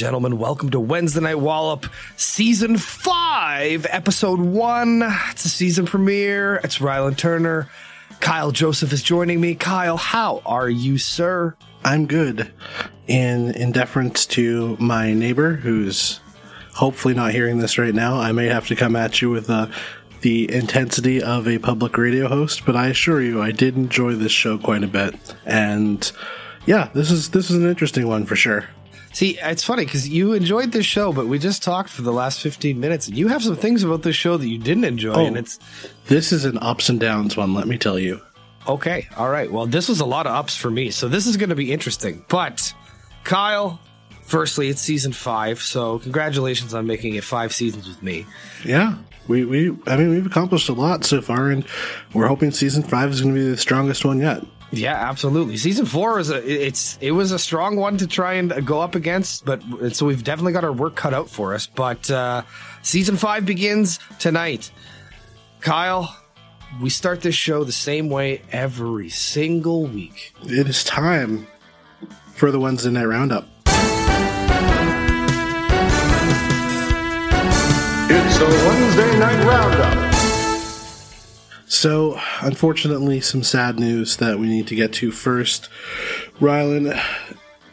[0.00, 0.38] gentlemen.
[0.38, 1.84] Welcome to Wednesday Night Wallop,
[2.16, 5.02] Season 5, Episode 1.
[5.30, 6.54] It's a season premiere.
[6.64, 7.68] It's Rylan Turner.
[8.18, 9.54] Kyle Joseph is joining me.
[9.54, 11.54] Kyle, how are you, sir?
[11.84, 12.50] I'm good.
[13.08, 16.20] In in deference to my neighbor, who's
[16.72, 19.66] hopefully not hearing this right now, I may have to come at you with uh,
[20.22, 22.64] the intensity of a public radio host.
[22.64, 26.10] But I assure you, I did enjoy this show quite a bit, and
[26.64, 28.70] yeah, this is this is an interesting one for sure.
[29.12, 32.40] See, it's funny because you enjoyed this show, but we just talked for the last
[32.40, 35.26] 15 minutes, and you have some things about this show that you didn't enjoy, Oh.
[35.26, 35.58] and it's
[36.06, 38.20] This is an ups and downs one, let me tell you.
[38.68, 39.08] okay.
[39.16, 39.50] All right.
[39.50, 41.72] Well, this was a lot of ups for me, so this is going to be
[41.72, 42.24] interesting.
[42.28, 42.72] But,
[43.24, 43.80] Kyle,
[44.22, 48.26] firstly, it's season five, so congratulations on making it five seasons with me.
[48.64, 48.94] Yeah,
[49.26, 51.64] we we I mean we've accomplished a lot so far, and
[52.14, 54.44] we're hoping season five is going to be the strongest one yet.
[54.72, 55.56] Yeah, absolutely.
[55.56, 58.94] Season four is a it's it was a strong one to try and go up
[58.94, 61.66] against, but so we've definitely got our work cut out for us.
[61.66, 62.42] But uh,
[62.82, 64.70] season five begins tonight.
[65.60, 66.16] Kyle,
[66.80, 70.34] we start this show the same way every single week.
[70.44, 71.48] It is time
[72.34, 73.48] for the Wednesday night roundup.
[78.12, 80.09] It's a Wednesday night roundup.
[81.70, 85.68] So, unfortunately, some sad news that we need to get to first.
[86.40, 87.00] Rylan,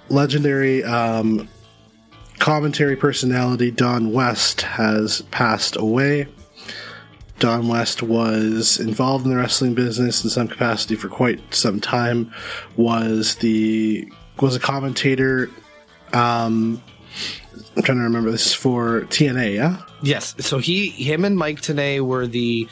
[0.10, 1.50] legendary um,
[2.38, 6.28] commentary personality Don West has passed away.
[7.40, 12.32] Don West was involved in the wrestling business in some capacity for quite some time.
[12.76, 14.08] Was the
[14.40, 15.50] was a commentator.
[16.14, 16.84] Um,
[17.76, 19.56] I'm trying to remember this is for TNA.
[19.56, 22.70] Yeah, Yes, so he him and Mike Tenay were the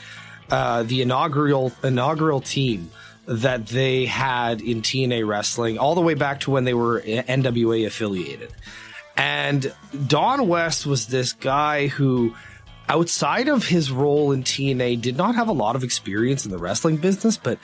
[0.50, 2.90] uh, the inaugural inaugural team
[3.26, 7.86] that they had in TNA wrestling all the way back to when they were NWA
[7.86, 8.52] affiliated.
[9.16, 9.74] And
[10.06, 12.34] Don West was this guy who
[12.88, 16.58] outside of his role in TNA did not have a lot of experience in the
[16.58, 17.58] wrestling business, but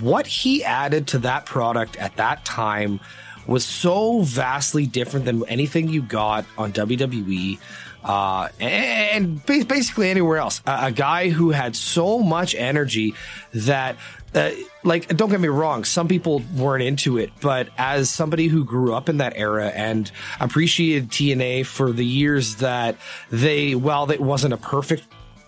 [0.00, 3.00] what he added to that product at that time
[3.46, 7.58] was so vastly different than anything you got on WWE
[8.06, 10.62] uh, and basically anywhere else.
[10.64, 13.16] A, a guy who had so much energy
[13.52, 13.96] that,
[14.32, 14.50] uh,
[14.84, 18.94] like, don't get me wrong, some people weren't into it, but as somebody who grew
[18.94, 22.96] up in that era and appreciated TNA for the years that
[23.30, 25.02] they, well, it wasn't a perfect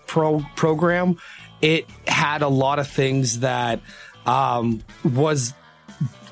[0.09, 1.17] pro program,
[1.63, 3.81] it had a lot of things that
[4.27, 5.55] um, was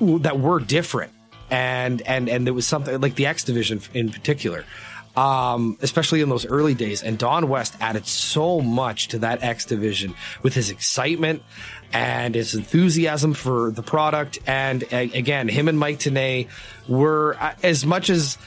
[0.01, 1.13] that were different
[1.49, 4.65] and and and there was something like the X division in particular
[5.17, 7.03] um especially in those early days.
[7.03, 10.13] And Don West added so much to that X division
[10.43, 11.41] with his excitement
[11.91, 14.39] and his enthusiasm for the product.
[14.45, 16.47] And a- again him and Mike Tenay
[16.87, 18.37] were uh, as much as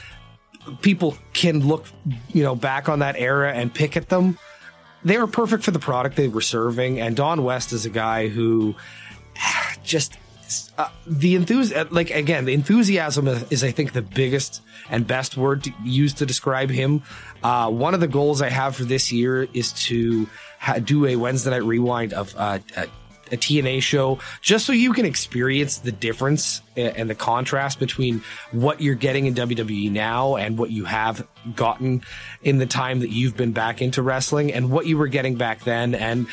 [0.81, 1.87] people can look
[2.29, 4.39] you know back on that era and pick at them
[5.05, 7.01] they were perfect for the product they were serving.
[7.01, 8.75] And Don West is a guy who
[9.83, 10.17] just
[10.79, 15.65] uh, the enthusiasm like again the enthusiasm is, i think the biggest and best word
[15.65, 17.03] to use to describe him.
[17.43, 20.29] Uh, one of the goals i have for this year is to
[20.59, 22.87] ha- do a wednesday night rewind of uh, a,
[23.33, 28.81] a tna show just so you can experience the difference and the contrast between what
[28.81, 32.03] you're getting in wwe now and what you have gotten
[32.43, 35.61] in the time that you've been back into wrestling and what you were getting back
[35.65, 35.95] then.
[35.95, 36.27] And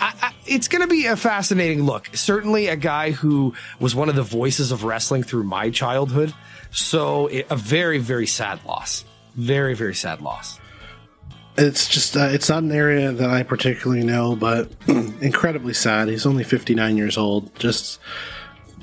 [0.00, 2.08] I, it's going to be a fascinating look.
[2.14, 6.34] Certainly, a guy who was one of the voices of wrestling through my childhood.
[6.70, 9.04] So, it, a very, very sad loss.
[9.34, 10.58] Very, very sad loss.
[11.56, 16.08] it's just uh, it's not an area that I particularly know, but incredibly sad.
[16.08, 17.54] He's only 59 years old.
[17.58, 18.00] Just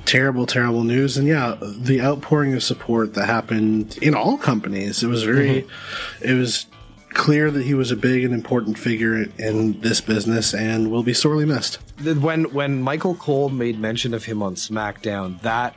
[0.05, 1.17] terrible, terrible news.
[1.17, 5.03] And yeah, the outpouring of support that happened in all companies.
[5.03, 5.67] It was very,
[6.21, 6.65] it was
[7.09, 11.13] clear that he was a big and important figure in this business and will be
[11.13, 11.79] sorely missed.
[12.03, 15.75] When when Michael Cole made mention of him on SmackDown, that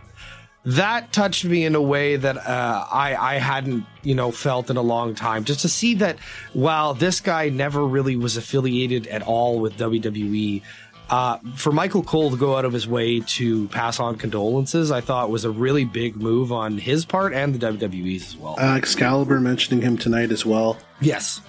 [0.65, 4.77] that touched me in a way that uh, I I hadn't you know felt in
[4.77, 5.45] a long time.
[5.45, 6.19] Just to see that
[6.53, 10.63] while this guy never really was affiliated at all with WWE,
[11.11, 15.01] uh, for Michael Cole to go out of his way to pass on condolences, I
[15.01, 18.55] thought was a really big move on his part and the WWE's as well.
[18.59, 21.41] Uh, Excalibur mentioning him tonight as well yes,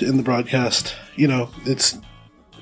[0.00, 0.94] in the broadcast.
[1.16, 1.98] You know, it's.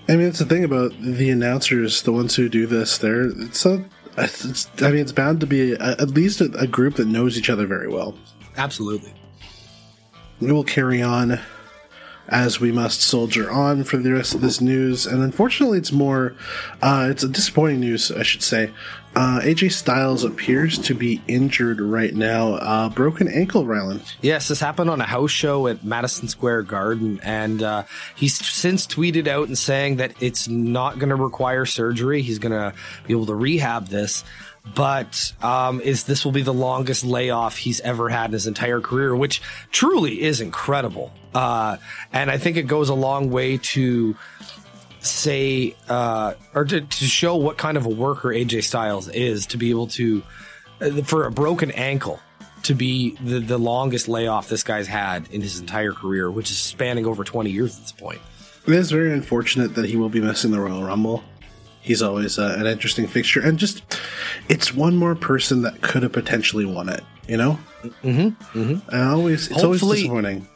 [0.09, 2.99] I mean, it's the thing about the announcers, the ones who do this.
[2.99, 3.85] They're it's a.
[4.19, 7.39] It's, I mean, it's bound to be a, at least a, a group that knows
[7.39, 8.17] each other very well.
[8.57, 9.15] absolutely.
[10.41, 11.39] We will carry on
[12.31, 15.07] as we must soldier on for the rest of this news.
[15.07, 16.35] And unfortunately, it's more,
[16.81, 18.71] uh, it's a disappointing news, I should say.
[19.17, 22.55] Uh, AJ Styles appears to be injured right now.
[22.55, 24.01] Uh, broken ankle, Rylan.
[24.23, 27.83] Yes, this happened on a house show at Madison Square Garden, and uh,
[28.15, 32.23] he's since tweeted out and saying that it's not going to require surgery.
[32.23, 32.73] He's going to
[33.05, 34.23] be able to rehab this
[34.75, 38.81] but um, is this will be the longest layoff he's ever had in his entire
[38.81, 39.41] career, which
[39.73, 41.13] truly is incredible.
[41.35, 41.77] Uh,
[42.13, 44.17] and I think it goes a long way to
[45.01, 49.57] say uh, or to, to, show what kind of a worker AJ Styles is to
[49.57, 50.23] be able to
[50.81, 52.21] uh, for a broken ankle
[52.65, 56.59] to be the, the longest layoff this guy's had in his entire career, which is
[56.59, 58.21] spanning over 20 years at this point.
[58.67, 61.25] It is very unfortunate that he will be missing the Royal Rumble
[61.81, 63.83] he's always uh, an interesting fixture, and just
[64.49, 67.03] it's one more person that could have potentially won it.
[67.29, 68.91] You know, mm-hmm, mm-hmm.
[68.91, 70.49] And always it's hopefully, always disappointing.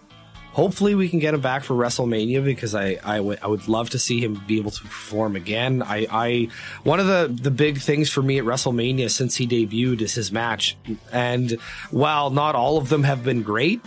[0.54, 3.90] Hopefully, we can get him back for WrestleMania because I I, w- I would love
[3.90, 5.82] to see him be able to perform again.
[5.82, 6.48] I, I
[6.82, 10.32] one of the the big things for me at WrestleMania since he debuted is his
[10.32, 10.76] match,
[11.12, 11.52] and
[11.90, 13.80] while not all of them have been great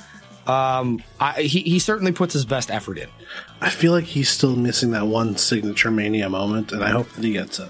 [0.47, 3.09] um, I, he he certainly puts his best effort in.
[3.59, 7.23] I feel like he's still missing that one signature mania moment, and I hope that
[7.23, 7.69] he gets it.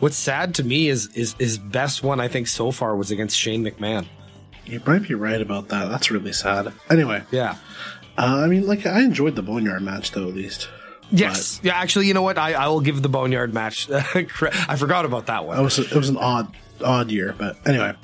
[0.00, 3.38] What's sad to me is is his best one I think so far was against
[3.38, 4.06] Shane McMahon.
[4.66, 5.88] You might be right about that.
[5.88, 6.72] That's really sad.
[6.90, 7.56] Anyway, yeah.
[8.18, 10.68] Uh, I mean, like I enjoyed the Boneyard match though, at least.
[11.10, 11.74] Yes, but yeah.
[11.76, 12.38] Actually, you know what?
[12.38, 13.90] I, I will give the Boneyard match.
[13.90, 15.58] I forgot about that one.
[15.58, 17.94] It was it was an odd odd year, but anyway.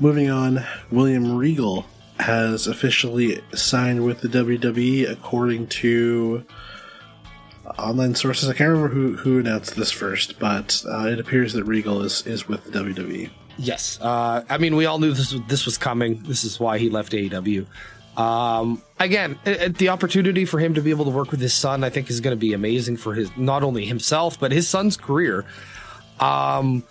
[0.00, 1.86] Moving on, William Regal
[2.18, 6.44] has officially signed with the WWE, according to
[7.78, 8.48] online sources.
[8.48, 12.26] I can't remember who, who announced this first, but uh, it appears that Regal is,
[12.26, 13.30] is with the WWE.
[13.56, 16.20] Yes, uh, I mean we all knew this this was coming.
[16.24, 17.66] This is why he left AEW.
[18.16, 21.90] Um, again, the opportunity for him to be able to work with his son, I
[21.90, 25.44] think, is going to be amazing for his not only himself but his son's career.
[26.20, 26.84] Um,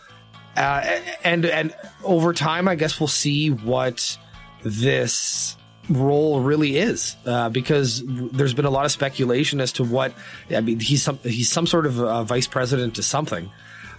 [0.55, 1.73] uh, and and
[2.03, 4.17] over time, I guess we'll see what
[4.63, 5.57] this
[5.89, 10.13] role really is uh, because there's been a lot of speculation as to what
[10.49, 13.51] I mean he's some he's some sort of vice president to something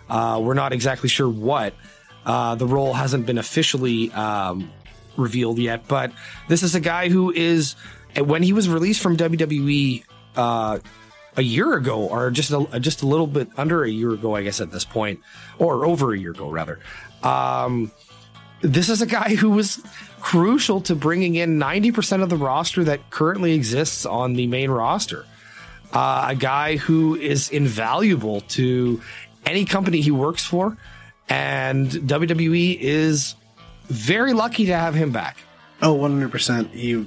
[0.08, 1.74] uh, we're not exactly sure what
[2.24, 4.72] uh, the role hasn't been officially um,
[5.16, 6.12] revealed yet but
[6.48, 7.76] this is a guy who is
[8.18, 10.04] when he was released from WWE
[10.36, 10.78] uh,
[11.36, 14.42] a year ago or just a, just a little bit under a year ago I
[14.42, 15.20] guess at this point
[15.58, 16.78] or over a year ago rather
[17.22, 17.90] um,
[18.60, 19.82] this is a guy who was
[20.20, 25.26] crucial to bringing in 90% of the roster that currently exists on the main roster.
[25.92, 29.00] Uh, a guy who is invaluable to
[29.44, 30.78] any company he works for.
[31.28, 33.34] And WWE is
[33.86, 35.38] very lucky to have him back.
[35.82, 36.70] Oh, 100%.
[36.70, 37.06] He,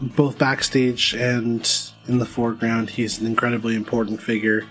[0.00, 1.70] both backstage and
[2.08, 4.66] in the foreground, he's an incredibly important figure.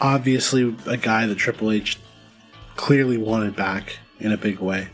[0.00, 1.98] Obviously, a guy that Triple H
[2.76, 4.88] clearly wanted back in a big way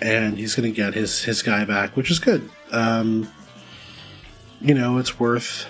[0.00, 2.48] and he's going to get his his guy back, which is good.
[2.70, 3.30] Um,
[4.60, 5.66] you know, it's worth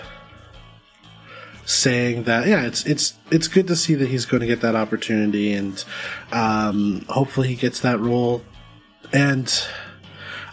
[1.65, 2.47] saying that.
[2.47, 5.83] Yeah, it's it's it's good to see that he's going to get that opportunity, and
[6.31, 8.43] um, hopefully he gets that role.
[9.13, 9.53] And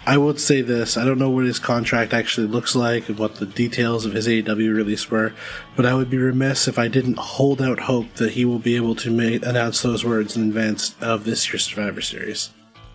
[0.06, 3.36] I would say this: I don't know what his contract actually looks like and what
[3.36, 5.32] the details of his AEW release were,
[5.76, 8.76] but I would be remiss if I didn't hold out hope that he will be
[8.76, 12.50] able to make, announce those words in advance of this year's Survivor Series.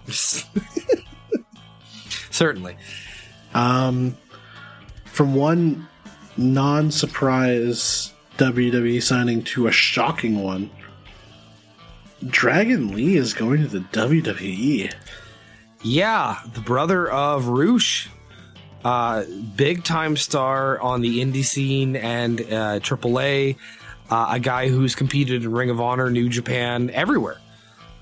[2.31, 2.77] Certainly.
[3.53, 4.17] Um,
[5.05, 5.88] from one
[6.38, 10.69] non surprise WWE signing to a shocking one,
[12.27, 14.93] Dragon Lee is going to the WWE.
[15.85, 18.09] Yeah, the brother of Rush,
[18.83, 19.23] uh,
[19.55, 23.55] big time star on the indie scene and uh, AAA,
[24.09, 27.37] uh, a guy who's competed in Ring of Honor, New Japan, everywhere.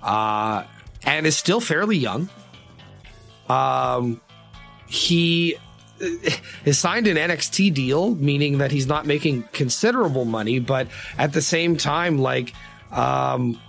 [0.01, 0.63] Uh,
[1.03, 2.29] and is still fairly young.
[3.49, 4.21] Um,
[4.87, 5.57] he
[5.99, 10.87] is signed an NXT deal, meaning that he's not making considerable money, but
[11.17, 12.53] at the same time, like,
[12.93, 13.59] um,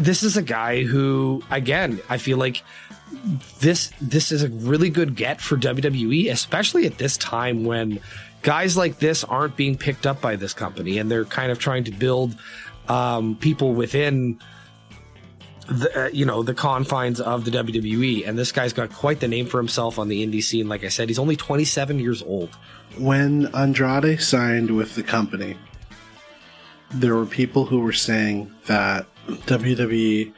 [0.00, 2.62] This is a guy who, again, I feel like
[3.60, 8.00] this this is a really good get for WWE, especially at this time when
[8.42, 11.84] guys like this aren't being picked up by this company, and they're kind of trying
[11.84, 12.36] to build
[12.88, 14.38] um, people within
[15.68, 19.28] the, uh, you know the confines of the WWE, and this guy's got quite the
[19.28, 20.68] name for himself on the indie scene.
[20.68, 22.50] Like I said, he's only 27 years old.
[22.98, 25.56] When Andrade signed with the company,
[26.90, 29.06] there were people who were saying that
[29.36, 30.32] WWE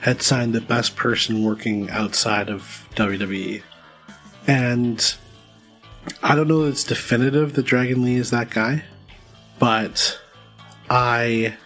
[0.00, 3.62] had signed the best person working outside of WWE,
[4.46, 5.14] and
[6.22, 8.84] I don't know that it's definitive that Dragon Lee is that guy,
[9.58, 10.18] but
[10.88, 11.56] I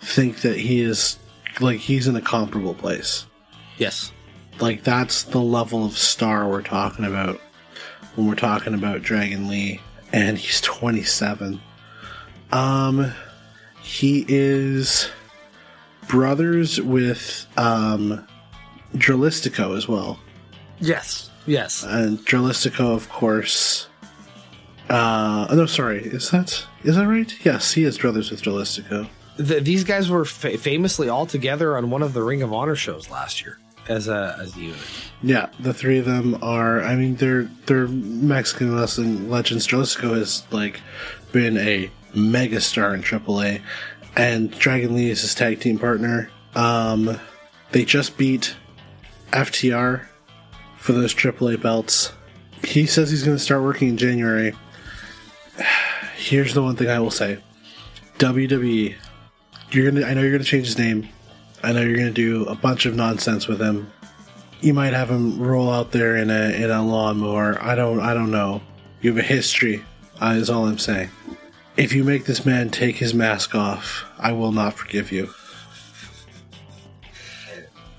[0.00, 1.18] think that he is
[1.60, 3.26] like he's in a comparable place.
[3.78, 4.12] Yes.
[4.60, 7.40] Like that's the level of star we're talking about
[8.14, 9.80] when we're talking about Dragon Lee,
[10.12, 11.60] and he's 27.
[12.50, 13.12] Um,
[13.82, 15.08] he is
[16.12, 18.24] brothers with um
[18.94, 20.20] Dralistico as well.
[20.78, 21.30] Yes.
[21.46, 21.82] Yes.
[21.82, 23.88] and Dralistico, of course.
[24.88, 27.34] Uh, no, sorry, is that is that right?
[27.44, 29.08] Yes, he is brothers with Dralistico.
[29.38, 32.76] The, these guys were fa- famously all together on one of the Ring of Honor
[32.76, 34.78] shows last year as a as a unit.
[35.22, 36.82] Yeah, the three of them are.
[36.82, 39.66] I mean, they're they're Mexican wrestling legends.
[39.66, 40.80] Dralistico has like
[41.32, 43.62] been a megastar in AAA,
[44.16, 46.30] and Dragon Lee is his tag team partner.
[46.54, 47.18] Um,
[47.70, 48.54] they just beat
[49.32, 50.06] FTR
[50.76, 52.12] for those AAA belts.
[52.64, 54.54] He says he's going to start working in January.
[56.16, 57.38] Here's the one thing I will say:
[58.18, 58.94] WWE,
[59.70, 60.06] you're gonna.
[60.06, 61.08] I know you're gonna change his name.
[61.62, 63.90] I know you're gonna do a bunch of nonsense with him.
[64.60, 67.60] You might have him roll out there in a in a lawnmower.
[67.60, 67.98] I don't.
[67.98, 68.62] I don't know.
[69.00, 69.84] You have a history.
[70.20, 71.10] Uh, is all I'm saying.
[71.76, 75.30] If you make this man take his mask off, I will not forgive you.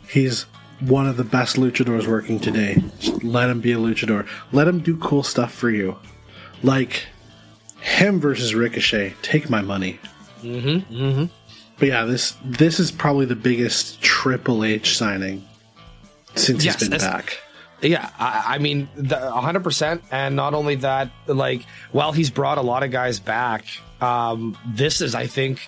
[0.07, 0.43] He's
[0.79, 2.83] one of the best luchadors working today.
[2.99, 4.27] Just let him be a luchador.
[4.51, 5.97] Let him do cool stuff for you.
[6.61, 7.07] Like
[7.81, 9.15] him versus Ricochet.
[9.21, 9.99] Take my money.
[10.43, 10.95] Mm-hmm.
[10.95, 11.25] Mm-hmm.
[11.79, 15.47] But yeah, this this is probably the biggest Triple H signing
[16.35, 17.39] since Yes, he's been back.
[17.83, 20.01] Yeah, I, I mean, the- 100%.
[20.11, 23.65] And not only that, like, while he's brought a lot of guys back,
[24.01, 25.67] um, this is, I think,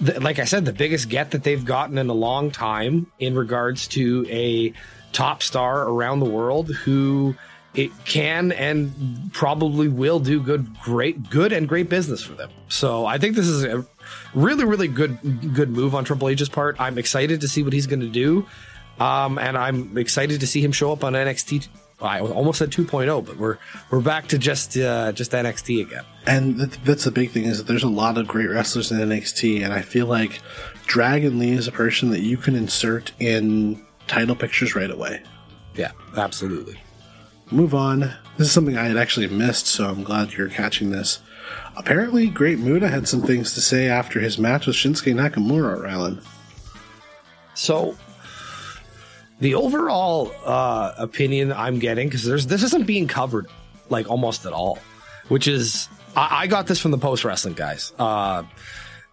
[0.00, 3.86] like I said, the biggest get that they've gotten in a long time in regards
[3.88, 4.72] to a
[5.12, 7.36] top star around the world who
[7.74, 12.50] it can and probably will do good, great, good and great business for them.
[12.68, 13.84] So I think this is a
[14.34, 16.76] really, really good, good move on Triple H's part.
[16.80, 18.46] I'm excited to see what he's going to do.
[18.98, 21.68] Um, and I'm excited to see him show up on NXT.
[22.00, 23.56] I almost said 2.0, but we're
[23.90, 26.04] we're back to just uh, just NXT again.
[26.26, 29.64] And that's the big thing is that there's a lot of great wrestlers in NXT,
[29.64, 30.40] and I feel like
[30.86, 35.22] Dragon Lee is a person that you can insert in title pictures right away.
[35.74, 36.80] Yeah, absolutely.
[37.50, 38.00] Move on.
[38.36, 41.20] This is something I had actually missed, so I'm glad you're catching this.
[41.76, 46.24] Apparently, Great Muta had some things to say after his match with Shinsuke Nakamura, Rylan.
[47.54, 47.96] So
[49.44, 53.46] the overall uh, opinion I'm getting because there's this isn't being covered
[53.90, 54.78] like almost at all,
[55.28, 55.86] which is
[56.16, 57.92] I, I got this from the post wrestling guys.
[57.98, 58.44] Uh,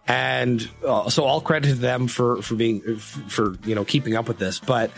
[0.08, 4.26] and uh, so all credit to them for for being for you know keeping up
[4.26, 4.90] with this but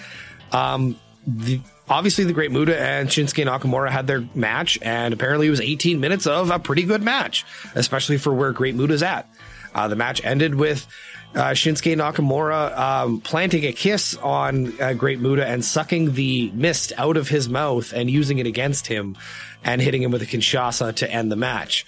[0.52, 1.60] um the
[1.90, 6.00] obviously the great muta and shinsuke nakamura had their match and apparently it was 18
[6.00, 9.28] minutes of a pretty good match especially for where great muta's at
[9.74, 10.86] uh, the match ended with
[11.34, 16.92] uh, Shinsuke Nakamura um, planting a kiss on uh, Great Muta and sucking the mist
[16.96, 19.16] out of his mouth and using it against him
[19.64, 21.86] and hitting him with a Kinshasa to end the match.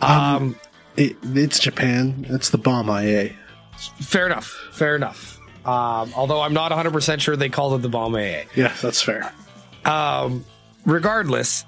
[0.00, 0.56] Um,
[0.96, 2.26] It, it's Japan.
[2.28, 3.34] It's the Bomaye.
[4.00, 4.48] Fair enough.
[4.72, 5.38] Fair enough.
[5.64, 8.46] Um, although I'm not 100% sure they called it the Bomaye.
[8.54, 9.32] Yeah, that's fair.
[10.84, 11.64] Regardless,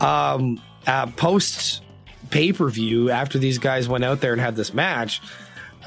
[0.00, 1.82] um, uh, post
[2.30, 5.20] pay per view, after these guys went out there and had this match,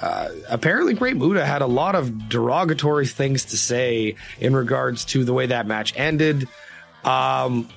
[0.01, 5.23] uh, apparently Great Muta had a lot of derogatory things to say in regards to
[5.23, 6.47] the way that match ended.
[7.03, 7.69] Um,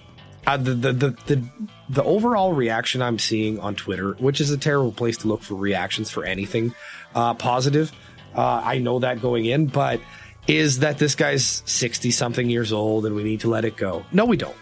[0.46, 1.48] uh, the, the, the, the,
[1.88, 5.54] the overall reaction I'm seeing on Twitter, which is a terrible place to look for
[5.54, 6.74] reactions for anything
[7.14, 7.92] uh, positive,
[8.34, 10.00] uh, I know that going in, but
[10.48, 14.04] is that this guy's 60 something years old and we need to let it go.
[14.10, 14.56] No, we don't.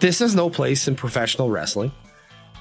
[0.00, 1.92] This has no place in professional wrestling.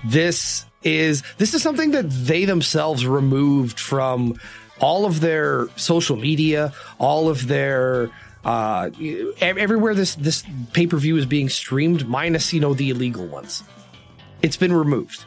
[0.05, 4.39] This is this is something that they themselves removed from
[4.79, 8.11] all of their social media, all of their
[8.43, 8.89] uh,
[9.39, 13.63] everywhere this this pay per view is being streamed, minus you know the illegal ones.
[14.41, 15.23] It's been removed.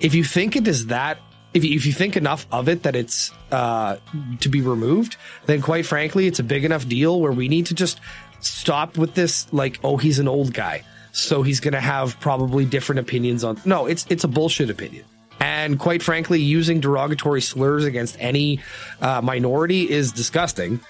[0.00, 1.18] If you think it is that,
[1.52, 3.96] if you, if you think enough of it that it's uh,
[4.40, 7.74] to be removed, then quite frankly, it's a big enough deal where we need to
[7.74, 8.00] just
[8.40, 9.52] stop with this.
[9.52, 10.84] Like, oh, he's an old guy,
[11.16, 13.58] so he's going to have probably different opinions on.
[13.64, 15.04] No, it's it's a bullshit opinion.
[15.40, 18.60] And quite frankly, using derogatory slurs against any
[19.00, 20.80] uh, minority is disgusting.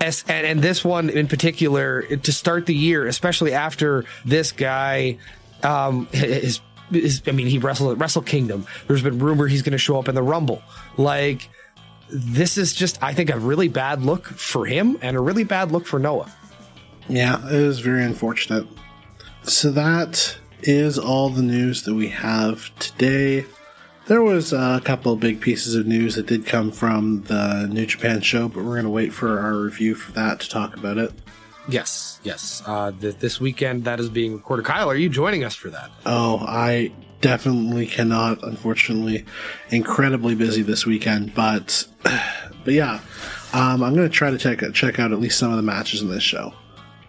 [0.00, 5.18] As, and, and this one in particular, to start the year, especially after this guy,
[5.62, 8.66] um, his, his, I mean, he wrestled at Wrestle Kingdom.
[8.88, 10.62] There's been rumor he's going to show up in the Rumble.
[10.96, 11.48] Like,
[12.10, 15.72] this is just, I think, a really bad look for him and a really bad
[15.72, 16.30] look for Noah.
[17.08, 18.66] Yeah, it is very unfortunate.
[19.46, 23.46] So that is all the news that we have today.
[24.06, 27.86] There was a couple of big pieces of news that did come from the New
[27.86, 30.98] Japan show, but we're going to wait for our review for that to talk about
[30.98, 31.12] it.
[31.68, 32.60] Yes, yes.
[32.66, 34.66] Uh, th- this weekend that is being recorded.
[34.66, 35.92] Kyle, are you joining us for that?
[36.04, 38.42] Oh, I definitely cannot.
[38.42, 39.24] Unfortunately,
[39.70, 43.00] incredibly busy this weekend, but but yeah,
[43.52, 46.02] um, I'm going to try to check check out at least some of the matches
[46.02, 46.52] in this show.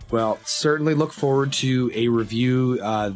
[0.10, 3.12] Well, certainly look forward to a review uh,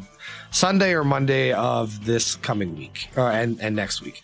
[0.51, 4.21] Sunday or Monday of this coming week uh, and and next week.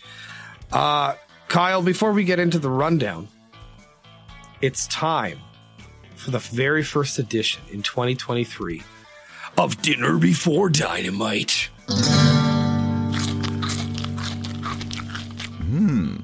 [0.70, 1.14] Uh,
[1.48, 3.28] Kyle, before we get into the rundown,
[4.60, 5.38] it's time
[6.14, 8.82] for the very first edition in 2023
[9.56, 11.70] of Dinner Before Dynamite.
[15.64, 16.16] Hmm.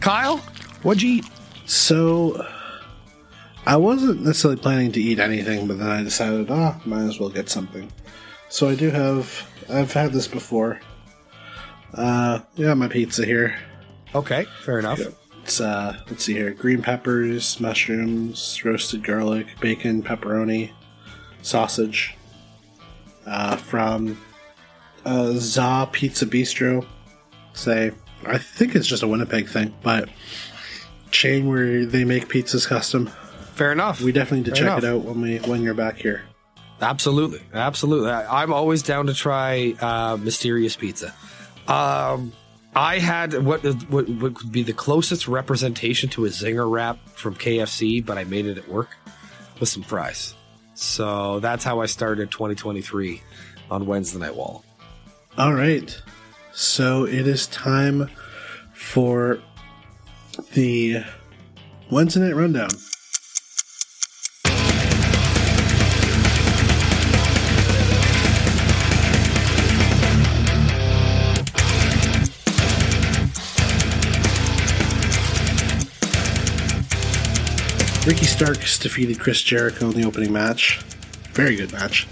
[0.00, 0.38] Kyle,
[0.82, 1.24] what'd you eat?
[1.64, 2.46] So
[3.66, 7.30] I wasn't necessarily planning to eat anything, but then I decided, ah, might as well
[7.30, 7.90] get something.
[8.48, 9.48] So I do have.
[9.68, 10.80] I've had this before.
[11.92, 13.58] Uh, yeah, my pizza here.
[14.14, 15.00] Okay, fair enough.
[15.42, 20.70] It's uh, let's see here: green peppers, mushrooms, roasted garlic, bacon, pepperoni,
[21.42, 22.16] sausage.
[23.26, 24.16] Uh, from
[25.04, 26.86] uh, Za Pizza Bistro.
[27.54, 27.90] Say,
[28.24, 30.08] I think it's just a Winnipeg thing, but
[31.10, 33.10] chain where they make pizzas custom.
[33.56, 34.00] Fair enough.
[34.00, 34.84] We definitely need to Fair check enough.
[34.84, 36.22] it out when we when you're back here.
[36.80, 38.10] Absolutely, absolutely.
[38.10, 41.14] I, I'm always down to try uh, mysterious pizza.
[41.66, 42.32] Um,
[42.74, 47.34] I had what, what what could be the closest representation to a zinger wrap from
[47.34, 48.90] KFC, but I made it at work
[49.58, 50.34] with some fries.
[50.74, 53.22] So that's how I started 2023
[53.70, 54.62] on Wednesday Night Wall.
[55.38, 55.98] All right.
[56.52, 58.10] So it is time
[58.74, 59.40] for
[60.52, 61.02] the
[61.90, 62.68] Wednesday night rundown.
[78.06, 80.80] Ricky Starks defeated Chris Jericho in the opening match.
[81.32, 82.06] Very good match.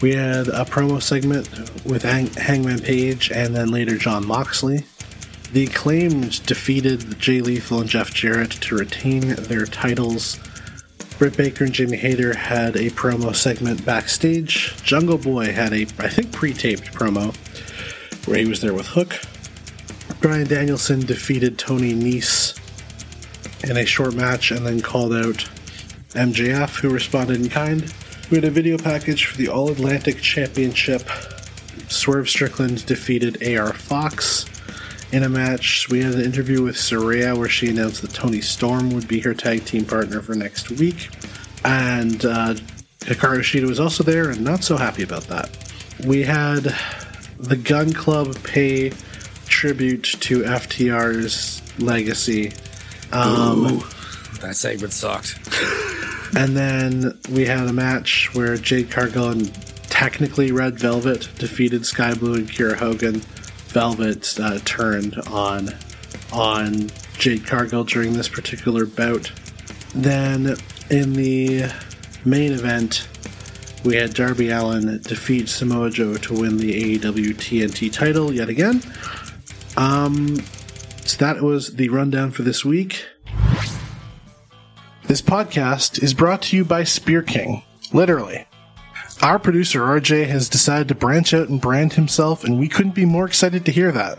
[0.00, 1.48] We had a promo segment
[1.84, 4.84] with Hang- Hangman Page and then later Jon Moxley.
[5.52, 10.38] The Acclaimed defeated Jay Lethal and Jeff Jarrett to retain their titles.
[11.18, 14.80] Britt Baker and Jamie Hayter had a promo segment backstage.
[14.84, 17.34] Jungle Boy had a, I think, pre taped promo
[18.28, 19.18] where he was there with Hook.
[20.20, 22.55] Bryan Danielson defeated Tony Nese
[23.64, 25.48] in a short match and then called out
[26.10, 27.92] MJF, who responded in kind.
[28.30, 31.08] We had a video package for the All Atlantic Championship.
[31.88, 34.46] Swerve Strickland defeated AR Fox
[35.12, 35.88] in a match.
[35.88, 39.34] We had an interview with Saraya where she announced that Toni Storm would be her
[39.34, 41.08] tag team partner for next week.
[41.64, 42.54] And uh,
[43.00, 45.50] Hikaru Shida was also there and not so happy about that.
[46.04, 46.74] We had
[47.38, 48.92] the Gunn Club pay
[49.46, 52.52] tribute to FTR's legacy.
[53.12, 53.82] Um,
[54.40, 55.38] That segment sucked.
[56.36, 62.14] and then we had a match where Jade Cargill and technically Red Velvet defeated Skye
[62.14, 63.20] Blue and Kiera Hogan.
[63.68, 65.70] Velvet uh, turned on
[66.32, 69.30] on Jade Cargill during this particular bout.
[69.94, 70.56] Then
[70.90, 71.72] in the
[72.24, 73.08] main event,
[73.84, 78.82] we had Darby Allin defeat Samoa Joe to win the AEW TNT title yet again.
[79.76, 80.38] Um,
[81.06, 83.04] so that was the rundown for this week.
[85.04, 87.62] This podcast is brought to you by Spear King.
[87.92, 88.46] Literally.
[89.22, 93.06] Our producer RJ has decided to branch out and brand himself, and we couldn't be
[93.06, 94.18] more excited to hear that.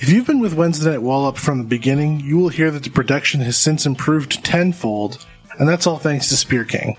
[0.00, 2.90] If you've been with Wednesday Night Wallop from the beginning, you will hear that the
[2.90, 5.24] production has since improved tenfold,
[5.58, 6.96] and that's all thanks to Spear King.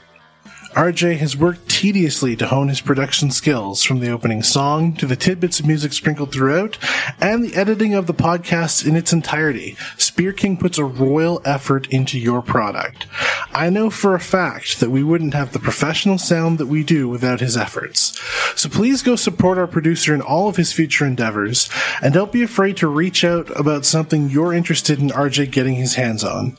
[0.75, 5.15] RJ has worked tediously to hone his production skills, from the opening song to the
[5.15, 6.77] tidbits of music sprinkled throughout,
[7.21, 9.77] and the editing of the podcast in its entirety.
[9.97, 13.07] Spear King puts a royal effort into your product.
[13.53, 17.07] I know for a fact that we wouldn't have the professional sound that we do
[17.07, 18.19] without his efforts.
[18.59, 21.69] So please go support our producer in all of his future endeavors,
[22.01, 25.95] and don't be afraid to reach out about something you're interested in RJ getting his
[25.95, 26.57] hands on.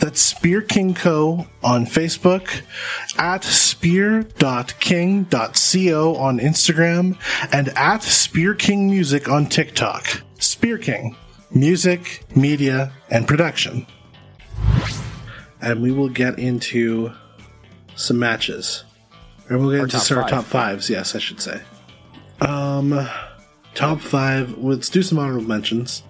[0.00, 1.46] That's Spear King Co.
[1.62, 2.62] on Facebook,
[3.18, 7.18] at spear.king.co on Instagram,
[7.52, 10.22] and at Spear King Music on TikTok.
[10.38, 11.16] Spear King.
[11.50, 13.86] Music, media, and production.
[15.60, 17.12] And we will get into
[17.96, 18.84] some matches.
[19.50, 20.30] Or we'll get Our into our five.
[20.30, 21.60] top fives, yes, I should say.
[22.40, 23.08] Um,
[23.74, 24.58] top five.
[24.58, 26.02] Let's do some honorable mentions.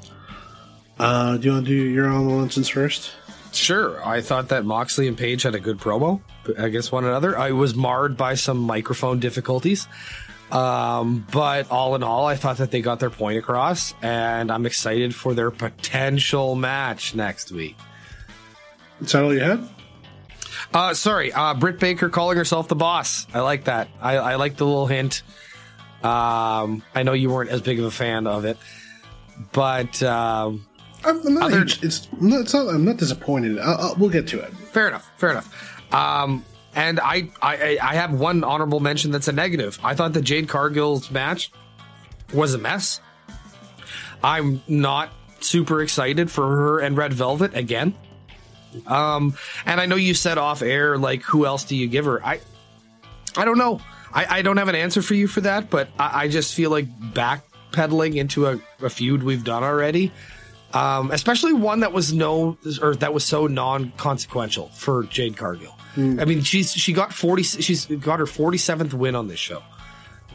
[0.98, 3.12] Uh, do you want to do your honorable mentions first?
[3.58, 4.04] Sure.
[4.06, 6.20] I thought that Moxley and Page had a good promo
[6.56, 7.36] against one another.
[7.36, 9.88] I was marred by some microphone difficulties.
[10.50, 14.64] Um, but all in all, I thought that they got their point across, and I'm
[14.64, 17.76] excited for their potential match next week.
[19.00, 19.68] Is that all you had?
[20.72, 23.26] Uh, sorry, uh, Britt Baker calling herself the boss.
[23.34, 23.88] I like that.
[24.00, 25.22] I, I like the little hint.
[26.02, 28.56] Um, I know you weren't as big of a fan of it,
[29.52, 30.66] but um,
[31.04, 31.42] I'm, I'm not.
[31.44, 32.68] Other- it's, I'm not, it's not.
[32.68, 33.58] I'm not disappointed.
[33.58, 34.52] I'll, I'll, we'll get to it.
[34.52, 35.10] fair enough.
[35.16, 35.94] Fair enough.
[35.94, 39.78] Um, and I, I, I have one honorable mention that's a negative.
[39.82, 41.50] I thought the Jade Cargill's match
[42.34, 43.00] was a mess.
[44.22, 47.94] I'm not super excited for her and Red Velvet again.
[48.86, 49.34] Um,
[49.64, 52.24] and I know you said off air, like, who else do you give her?
[52.24, 52.40] I,
[53.36, 53.80] I don't know.
[54.12, 56.70] I, I don't have an answer for you for that, but I, I just feel
[56.70, 60.12] like backpedaling into a, a feud we've done already,
[60.74, 65.74] um, especially one that was no or that was so non-consequential for Jade Cargill.
[66.20, 67.42] I mean, she's she got forty.
[67.42, 69.62] She's got her forty-seventh win on this show.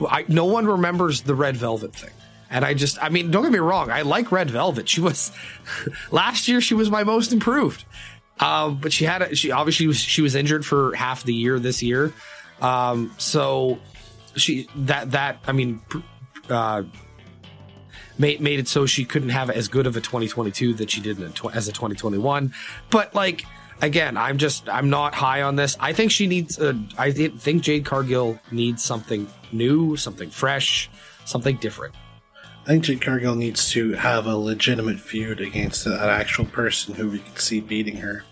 [0.07, 2.11] I, no one remembers the Red Velvet thing.
[2.49, 3.89] And I just, I mean, don't get me wrong.
[3.89, 4.87] I like Red Velvet.
[4.87, 5.31] She was,
[6.11, 7.83] last year, she was my most improved.
[8.39, 11.57] Um, but she had, a, she obviously was, she was injured for half the year
[11.59, 12.13] this year.
[12.61, 13.79] Um, so
[14.35, 15.81] she, that, that, I mean,
[16.49, 16.83] uh,
[18.17, 21.17] made, made it so she couldn't have as good of a 2022 that she did
[21.19, 22.53] in a tw- as a 2021.
[22.89, 23.45] But like,
[23.81, 25.77] again, I'm just, I'm not high on this.
[25.79, 30.89] I think she needs, a, I thi- think Jade Cargill needs something new, something fresh,
[31.25, 31.95] something different.
[32.63, 37.09] I think Jade Cargill needs to have a legitimate feud against an actual person who
[37.09, 38.23] we could see beating her.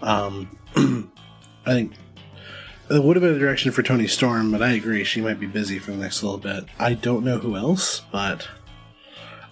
[0.00, 0.58] Um,
[1.66, 1.92] I think
[2.88, 5.46] it would have been a direction for Toni Storm, but I agree she might be
[5.46, 6.64] busy for the next little bit.
[6.78, 8.48] I don't know who else, but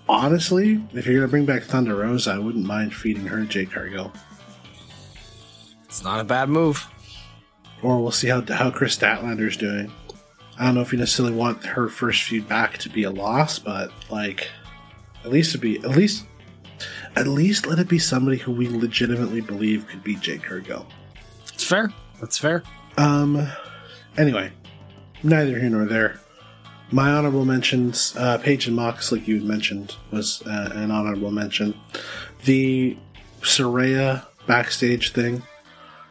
[0.08, 4.12] honestly, if you're gonna bring back Thunder Rosa, I wouldn't mind feeding her Jade Cargill.
[5.84, 6.86] It's not a bad move.
[7.82, 9.92] Or we'll see how how Kris Statlander's doing.
[10.58, 13.58] I don't know if you necessarily want her first feud back to be a loss,
[13.58, 14.48] but like
[15.24, 16.24] at least to be at least
[17.16, 20.86] at least let it be somebody who we legitimately believe could beat Jade Cargill.
[21.52, 21.92] It's fair.
[22.20, 22.62] That's fair.
[22.96, 23.48] Um
[24.16, 24.52] anyway,
[25.22, 26.20] neither here nor there.
[26.90, 31.74] My honorable mentions, uh, Page and Mox, like you mentioned, was uh, an honorable mention.
[32.44, 32.96] The
[33.40, 35.42] Saraya backstage thing,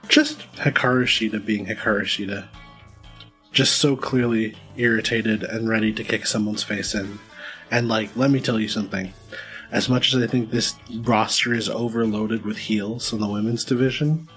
[0.08, 2.48] just Hikaru Shida being Hikaru Shida.
[3.52, 7.20] Just so clearly irritated and ready to kick someone's face in.
[7.70, 9.14] And, like, let me tell you something.
[9.72, 14.28] As much as I think this roster is overloaded with heels in the women's division,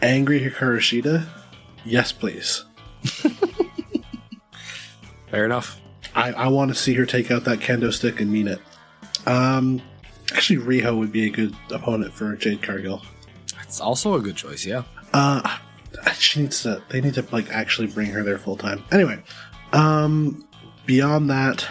[0.00, 1.26] angry Hikaru Shida,
[1.84, 2.64] yes, please.
[5.32, 5.80] Fair enough.
[6.14, 8.60] I, I want to see her take out that kendo stick and mean it.
[9.26, 9.80] Um,
[10.32, 13.02] actually, Riho would be a good opponent for Jade Cargill.
[13.62, 14.66] It's also a good choice.
[14.66, 14.82] Yeah.
[15.14, 15.58] Uh,
[16.14, 16.82] she needs to.
[16.90, 18.84] They need to like actually bring her there full time.
[18.92, 19.22] Anyway,
[19.72, 20.46] um,
[20.84, 21.66] beyond that,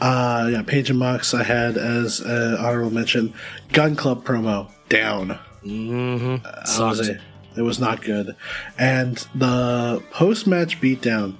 [0.00, 3.32] uh, yeah, Page and Mox I had as uh, honorable mention.
[3.72, 5.38] Gunn Club promo down.
[5.64, 6.82] Mm-hmm.
[6.82, 7.20] Was a-
[7.56, 8.34] it was not good.
[8.76, 11.36] And the post match beatdown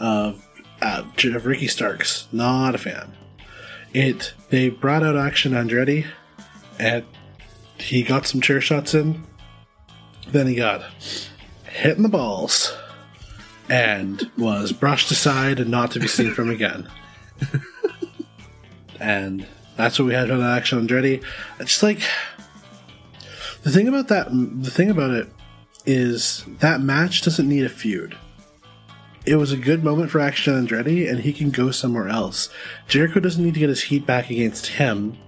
[0.00, 0.46] of
[0.80, 3.12] uh, of Ricky Starks, not a fan.
[3.92, 6.06] It they brought out Action Andretti,
[6.78, 7.04] and
[7.78, 9.24] he got some chair shots in.
[10.28, 10.82] Then he got
[11.64, 12.76] hit in the balls,
[13.68, 16.88] and was brushed aside and not to be seen from again.
[19.00, 21.24] and that's what we had on Action Andretti.
[21.58, 22.00] It's like
[23.62, 25.28] the thing about that, the thing about it
[25.86, 28.16] is that match doesn't need a feud.
[29.26, 32.48] It was a good moment for Action Andretti, and he can go somewhere else.
[32.86, 35.18] Jericho doesn't need to get his heat back against him.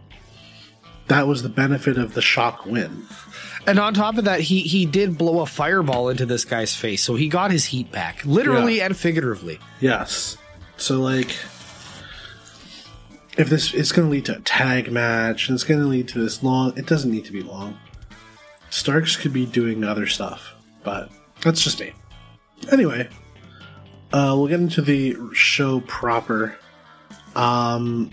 [1.09, 3.05] That was the benefit of the shock win.
[3.67, 7.03] And on top of that, he he did blow a fireball into this guy's face,
[7.03, 8.87] so he got his heat back, literally Yeah.
[8.87, 9.59] and figuratively.
[9.81, 10.39] Yes.
[10.79, 11.37] So like
[13.37, 16.09] if this it's going to lead to a tag match and it's going to lead
[16.09, 17.79] to this long it doesn't need to be long.
[18.71, 21.11] Starks could be doing other stuff, but
[21.43, 21.93] that's just me.
[22.71, 23.09] Anyway,
[24.13, 26.57] uh, we'll get into the show proper.
[27.35, 28.11] Um,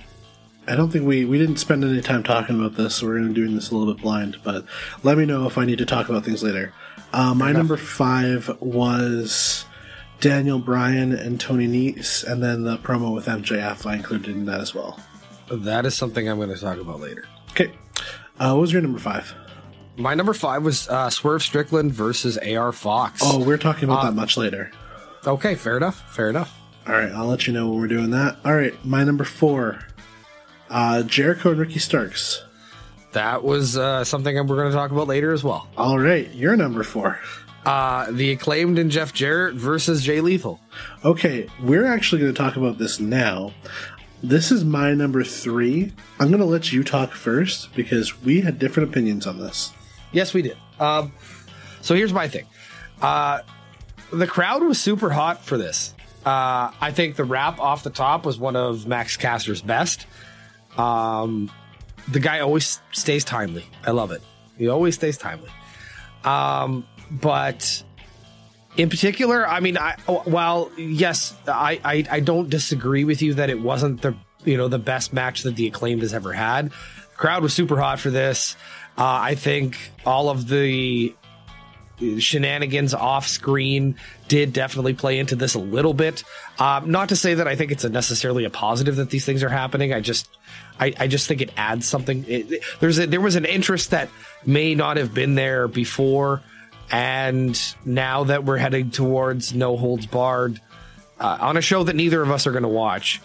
[0.67, 3.29] I don't think we we didn't spend any time talking about this, so we're going
[3.29, 4.37] to doing this a little bit blind.
[4.43, 4.65] But
[5.03, 6.73] let me know if I need to talk about things later.
[7.13, 9.65] Uh, my number five was
[10.19, 14.59] Daniel Bryan and Tony Nese, and then the promo with MJF I included in that
[14.59, 14.99] as well.
[15.49, 17.23] That is something I'm going to talk about later.
[17.51, 17.71] Okay,
[18.39, 19.33] uh, what was your number five?
[19.95, 23.21] My number five was uh, Swerve Strickland versus AR Fox.
[23.23, 24.69] Oh, we're talking about Uh, that much later.
[25.27, 26.01] Okay, fair enough.
[26.13, 26.57] Fair enough.
[26.87, 28.37] All right, I'll let you know when we're doing that.
[28.45, 29.79] All right, my number four,
[30.69, 32.43] uh, Jericho and Ricky Starks.
[33.11, 35.67] That was uh, something we're going to talk about later as well.
[35.77, 37.19] All right, your number four.
[37.65, 40.61] Uh, the acclaimed and Jeff Jarrett versus Jay Lethal.
[41.03, 43.53] Okay, we're actually going to talk about this now.
[44.23, 45.91] This is my number three.
[46.19, 49.71] I'm going to let you talk first because we had different opinions on this.
[50.13, 50.57] Yes, we did.
[50.79, 51.11] Um,
[51.81, 52.45] so here's my thing.
[53.01, 53.41] Uh,
[54.11, 55.93] the crowd was super hot for this.
[56.25, 60.05] Uh, I think the rap off the top was one of Max Caster's best.
[60.77, 61.49] Um,
[62.07, 63.65] the guy always stays timely.
[63.85, 64.21] I love it.
[64.57, 65.49] He always stays timely.
[66.23, 67.83] Um, but
[68.75, 73.49] in particular, I mean, I, while yes, I, I, I don't disagree with you that
[73.49, 76.69] it wasn't the you know the best match that the acclaimed has ever had.
[76.69, 78.55] The crowd was super hot for this.
[78.97, 81.15] Uh, I think all of the
[81.99, 83.95] shenanigans off screen
[84.27, 86.23] did definitely play into this a little bit.
[86.59, 89.43] Um, not to say that I think it's a necessarily a positive that these things
[89.43, 89.93] are happening.
[89.93, 90.29] I just,
[90.79, 92.25] I, I just think it adds something.
[92.27, 94.09] It, there's a, there was an interest that
[94.45, 96.43] may not have been there before,
[96.91, 100.61] and now that we're heading towards No Holds Barred
[101.19, 103.21] uh, on a show that neither of us are going to watch.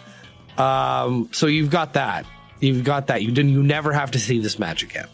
[0.57, 2.25] Um, so you've got that.
[2.59, 3.21] You've got that.
[3.21, 3.51] You didn't.
[3.51, 5.07] You never have to see this match again.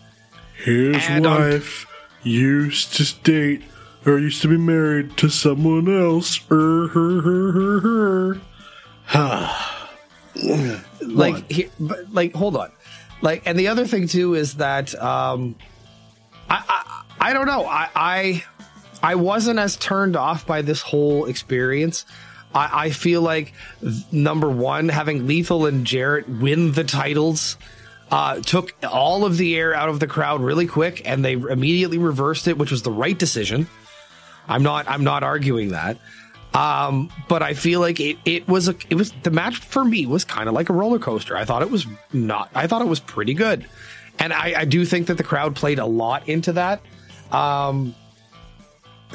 [0.63, 1.88] His and wife
[2.23, 3.63] used to date
[4.05, 6.39] or used to be married to someone else.
[6.51, 8.41] Er, her, her, her, her.
[11.01, 12.71] like, he, but, like, hold on.
[13.21, 15.55] Like, and the other thing too is that um,
[16.49, 17.65] I, I, I don't know.
[17.65, 18.43] I, I,
[19.03, 22.05] I wasn't as turned off by this whole experience.
[22.53, 23.53] I, I feel like
[24.11, 27.57] number one, having Lethal and Jarrett win the titles
[28.11, 31.97] uh, took all of the air out of the crowd really quick, and they immediately
[31.97, 33.67] reversed it, which was the right decision.
[34.47, 35.97] I'm not I'm not arguing that.
[36.53, 40.07] Um, but I feel like it, it was a it was the match for me
[40.07, 41.37] was kind of like a roller coaster.
[41.37, 43.67] I thought it was not I thought it was pretty good.
[44.17, 46.81] And I, I do think that the crowd played a lot into that.
[47.31, 47.95] Um,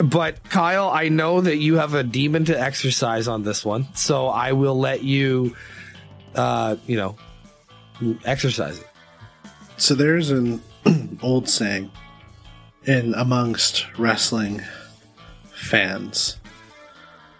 [0.02, 4.28] but Kyle, I know that you have a demon to exercise on this one, so
[4.28, 5.54] I will let you
[6.34, 7.16] uh, you know,
[8.24, 8.84] exercising.
[9.76, 10.62] So there's an
[11.22, 11.90] old saying
[12.84, 14.62] in amongst wrestling
[15.52, 16.38] fans.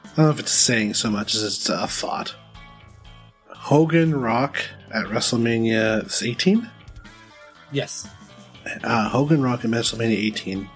[0.05, 2.35] I don't know if it's a saying so much as it's a thought.
[3.49, 4.59] Hogan Rock
[4.90, 6.71] at WrestleMania 18?
[7.73, 8.09] Yes.
[8.83, 10.69] Uh, Hogan Rock at WrestleMania 18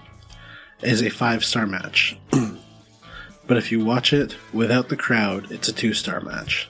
[0.81, 2.17] is a five star match.
[3.47, 6.69] but if you watch it without the crowd, it's a two star match.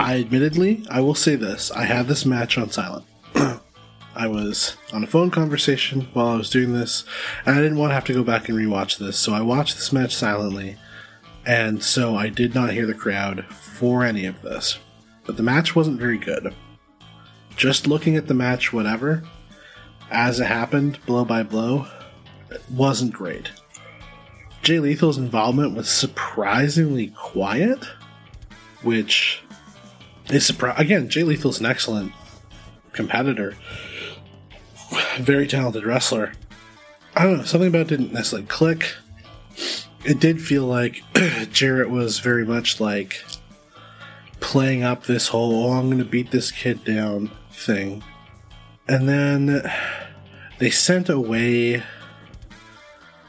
[0.00, 3.04] I admittedly, I will say this: I had this match on silent.
[3.34, 7.04] I was on a phone conversation while I was doing this,
[7.44, 9.76] and I didn't want to have to go back and rewatch this, so I watched
[9.76, 10.76] this match silently,
[11.44, 14.78] and so I did not hear the crowd for any of this.
[15.26, 16.54] But the match wasn't very good.
[17.54, 19.22] Just looking at the match, whatever,
[20.10, 21.86] as it happened, blow by blow,
[22.50, 23.50] it wasn't great.
[24.62, 27.84] Jay Lethal's involvement was surprisingly quiet,
[28.82, 29.42] which
[30.32, 30.80] is surprised.
[30.80, 32.12] Again, Jay Lethal's an excellent
[32.92, 33.56] competitor,
[35.18, 36.32] very talented wrestler.
[37.14, 38.94] I don't know, something about didn't necessarily click.
[40.04, 41.02] It did feel like
[41.52, 43.22] Jarrett was very much like
[44.40, 48.02] playing up this whole, oh, I'm going to beat this kid down thing.
[48.88, 49.70] And then
[50.58, 51.82] they sent away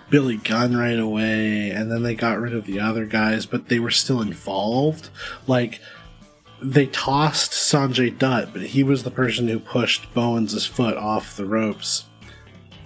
[0.10, 3.80] Billy Gunn right away, and then they got rid of the other guys, but they
[3.80, 5.10] were still involved.
[5.48, 5.80] Like,
[6.62, 11.46] they tossed Sanjay Dutt, but he was the person who pushed Bowens' foot off the
[11.46, 12.06] ropes.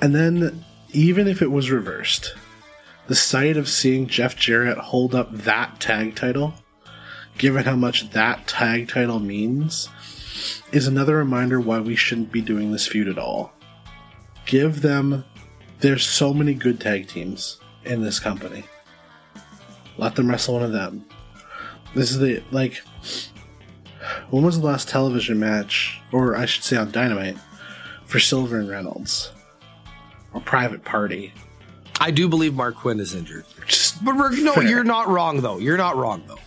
[0.01, 2.35] And then, even if it was reversed,
[3.07, 6.53] the sight of seeing Jeff Jarrett hold up that tag title,
[7.37, 9.89] given how much that tag title means,
[10.71, 13.53] is another reminder why we shouldn't be doing this feud at all.
[14.45, 15.25] Give them.
[15.79, 18.63] There's so many good tag teams in this company.
[19.97, 21.05] Let them wrestle one of them.
[21.93, 22.43] This is the.
[22.51, 22.81] Like
[24.29, 27.37] when was the last television match, or I should say on Dynamite,
[28.05, 29.31] for Silver and Reynolds?
[30.33, 31.33] Or Private Party?
[31.99, 33.45] I do believe Marq Quen is injured.
[33.67, 34.63] Just but no, fair.
[34.63, 35.57] you're not wrong though.
[35.57, 36.39] You're not wrong though.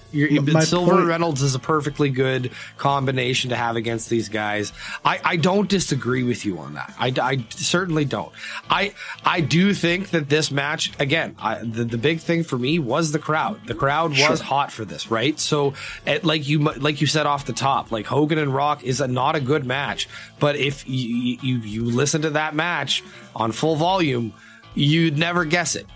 [0.62, 4.72] Silver point, Reynolds is a perfectly good combination to have against these guys.
[5.04, 6.94] I, I don't disagree with you on that.
[6.98, 8.32] I, I certainly don't.
[8.70, 11.37] I I do think that this match again.
[11.38, 13.66] I, the the big thing for me was the crowd.
[13.66, 15.38] The crowd was hot for this, right?
[15.38, 15.74] So,
[16.06, 19.08] it, like you like you said off the top, like Hogan and Rock is a,
[19.08, 20.08] not a good match.
[20.38, 23.04] But if you, you you listen to that match
[23.37, 24.32] on full volume,
[24.79, 25.87] you'd never guess it.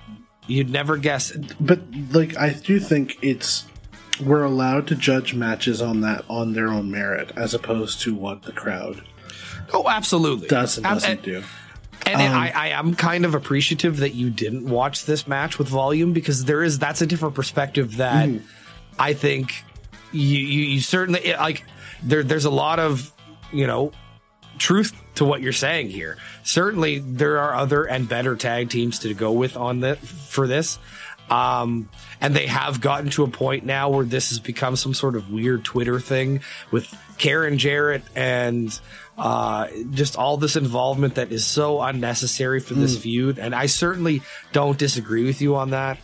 [0.47, 1.55] You'd never guess it.
[1.61, 3.65] But like I do think it's
[4.21, 8.43] we're allowed to judge matches on that on their own merit as opposed to what
[8.43, 9.03] the crowd
[9.73, 11.43] oh absolutely does and doesn't and, do
[12.05, 15.69] And um, I, I am kind of appreciative that you didn't watch this match with
[15.69, 18.43] volume because there is that's a different perspective that mm.
[18.99, 19.65] I think
[20.13, 21.65] you, you, you certainly like
[22.03, 23.13] there there's a lot of
[23.53, 23.93] you know
[24.59, 26.17] truth to what you're saying here.
[26.43, 30.79] Certainly, there are other and better tag teams to go with on the for this.
[31.31, 31.89] Um,
[32.21, 35.31] and they have gotten to a point now where this has become some sort of
[35.31, 38.79] weird Twitter thing with Karen Jarrett and
[39.17, 43.01] uh, just all this involvement that is so unnecessary for this mm.
[43.01, 43.39] feud.
[43.39, 45.99] And I certainly don't disagree with you on that.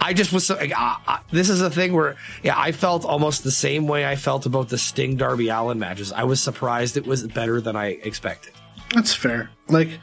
[0.00, 3.86] I just was uh, this is a thing where, yeah, I felt almost the same
[3.88, 6.12] way I felt about the Sting Darby Allin matches.
[6.12, 8.54] I was surprised it was better than I expected.
[8.94, 9.50] That's fair.
[9.68, 10.00] Like,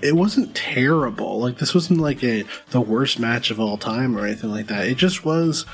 [0.00, 1.38] it wasn't terrible.
[1.38, 4.86] Like, this wasn't like a the worst match of all time or anything like that.
[4.86, 5.66] It just was,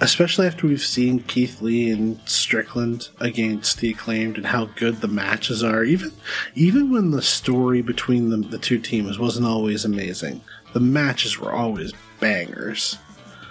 [0.00, 5.08] especially after we've seen Keith Lee and Strickland against the acclaimed and how good the
[5.08, 5.84] matches are.
[5.84, 6.12] Even
[6.54, 10.40] even when the story between the, the two teams wasn't always amazing,
[10.72, 12.96] the matches were always bangers.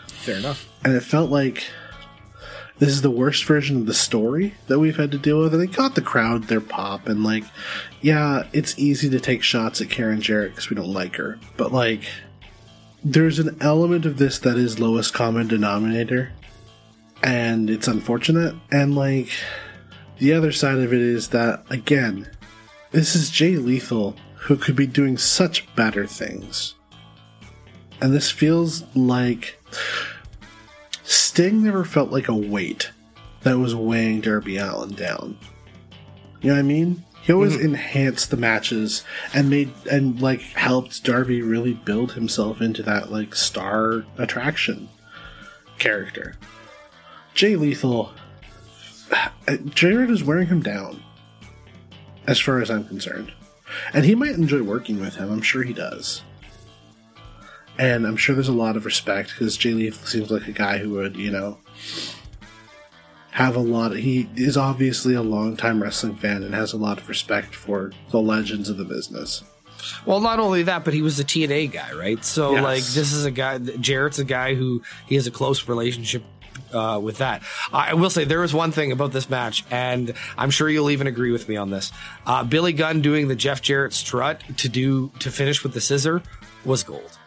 [0.07, 0.67] Fair enough.
[0.84, 1.65] And it felt like
[2.79, 5.53] this is the worst version of the story that we've had to deal with.
[5.53, 7.07] And it got the crowd their pop.
[7.07, 7.43] And, like,
[8.01, 11.38] yeah, it's easy to take shots at Karen Jarrett because we don't like her.
[11.57, 12.05] But, like,
[13.03, 16.31] there's an element of this that is lowest common denominator.
[17.21, 18.55] And it's unfortunate.
[18.71, 19.29] And, like,
[20.17, 22.27] the other side of it is that, again,
[22.91, 26.73] this is Jay Lethal who could be doing such better things.
[28.01, 29.61] And this feels like
[31.03, 32.91] Sting never felt like a weight
[33.41, 35.37] that was weighing Darby Allin down.
[36.41, 37.05] You know what I mean?
[37.21, 37.65] He always mm-hmm.
[37.65, 43.35] enhanced the matches and made and like helped Darby really build himself into that like
[43.35, 44.89] star attraction
[45.77, 46.35] character.
[47.35, 48.11] Jay Lethal,
[49.69, 51.01] Jarrett is wearing him down,
[52.25, 53.31] as far as I'm concerned,
[53.93, 55.31] and he might enjoy working with him.
[55.31, 56.23] I'm sure he does
[57.82, 60.78] and I'm sure there's a lot of respect because Jay Lethal seems like a guy
[60.78, 61.58] who would, you know,
[63.32, 63.91] have a lot.
[63.91, 67.91] Of, he is obviously a longtime wrestling fan and has a lot of respect for
[68.12, 69.44] the legends of the business.
[70.06, 72.24] Well, not only that, but he was the TNA guy, right?
[72.24, 72.63] So, yes.
[72.63, 73.58] like, this is a guy.
[73.58, 76.24] Jarrett's a guy who he has a close relationship
[76.72, 77.41] uh, with that.
[77.74, 81.08] I will say there is one thing about this match, and I'm sure you'll even
[81.08, 81.91] agree with me on this.
[82.28, 86.22] Uh, Billy Gunn doing the Jeff Jarrett strut to do to finish with the scissor
[86.63, 87.17] was gold.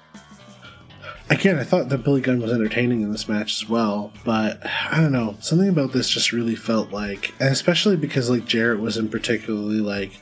[1.35, 5.01] Again, I thought that Billy Gunn was entertaining in this match as well, but I
[5.01, 5.37] don't know.
[5.41, 10.13] Something about this just really felt like, and especially because like Jarrett wasn't particularly like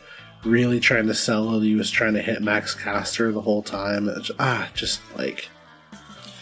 [0.42, 1.64] really trying to sell it.
[1.64, 4.06] He was trying to hit Max Caster the whole time.
[4.22, 5.50] Just, ah, just like.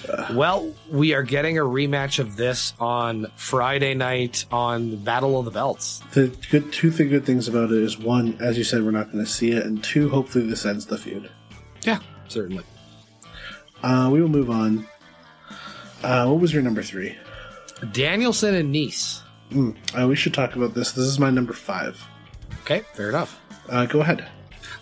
[0.09, 0.35] Uh.
[0.35, 5.51] Well, we are getting a rematch of this on Friday night on Battle of the
[5.51, 6.01] Belts.
[6.13, 9.11] The good two the good things about it is one, as you said, we're not
[9.11, 11.29] going to see it, and two, hopefully this ends the feud.
[11.83, 12.63] Yeah, certainly.
[13.83, 14.87] Uh, we will move on.
[16.03, 17.17] Uh, what was your number three?
[17.93, 19.23] Danielson and Nese.
[19.51, 20.93] Mm, uh, we should talk about this.
[20.93, 22.01] This is my number five.
[22.63, 23.41] Okay, fair enough.
[23.69, 24.21] Uh, go ahead.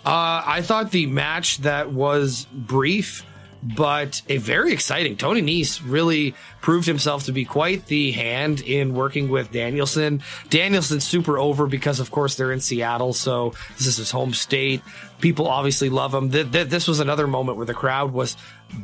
[0.05, 3.25] Uh, I thought the match that was brief
[3.61, 5.17] but a very exciting.
[5.17, 10.21] Tony Nese really proved himself to be quite the hand in working with Danielson.
[10.49, 14.81] Danielson's super over because, of course, they're in Seattle, so this is his home state.
[15.19, 16.31] People obviously love him.
[16.31, 18.37] Th- th- this was another moment where the crowd was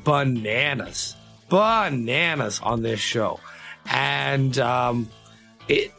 [0.04, 1.16] bananas,
[1.50, 3.40] bananas on this show,
[3.86, 5.10] and um,
[5.68, 5.94] it.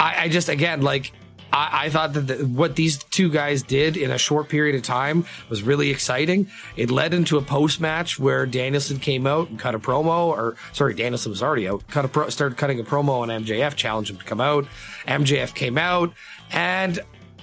[0.00, 1.12] I, I just again like
[1.52, 4.82] I, I thought that the, what these two guys did in a short period of
[4.82, 6.48] time was really exciting.
[6.76, 10.56] It led into a post match where Danielson came out and cut a promo, or
[10.72, 11.86] sorry, Danielson was already out.
[11.88, 14.66] Cut a pro, started cutting a promo on MJF, challenged him to come out.
[15.06, 16.12] MJF came out,
[16.52, 17.00] and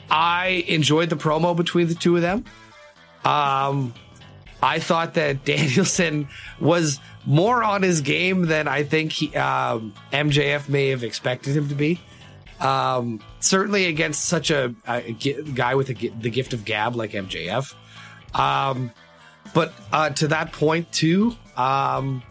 [0.09, 2.45] I enjoyed the promo between the two of them.
[3.23, 3.93] Um,
[4.61, 6.27] I thought that Danielson
[6.59, 11.69] was more on his game than I think he, um, MJF may have expected him
[11.69, 11.99] to be.
[12.65, 17.75] Um, certainly against such a, a, guy with a, the gift of gab like MJF.
[18.33, 18.91] Um,
[19.53, 22.23] but uh, to that point too, um,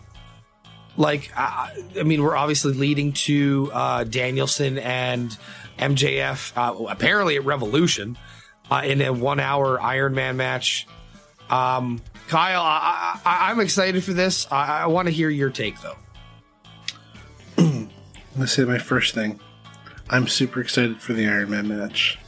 [0.96, 1.68] like uh,
[1.98, 5.36] I mean, we're obviously leading to uh, Danielson and
[5.78, 8.18] MJF uh, apparently at Revolution
[8.72, 10.88] uh, in a one-hour Iron Man match.
[11.48, 14.50] Um, Kyle, I, am excited for this.
[14.50, 15.96] I, I want to hear your take though.
[18.36, 19.38] Let's say my first thing.
[20.10, 22.18] I'm super excited for the Iron Man match.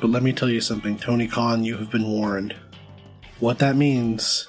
[0.00, 2.56] But let me tell you something, Tony Khan, you have been warned.
[3.38, 4.48] What that means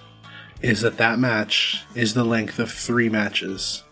[0.62, 3.84] is that that match is the length of three matches.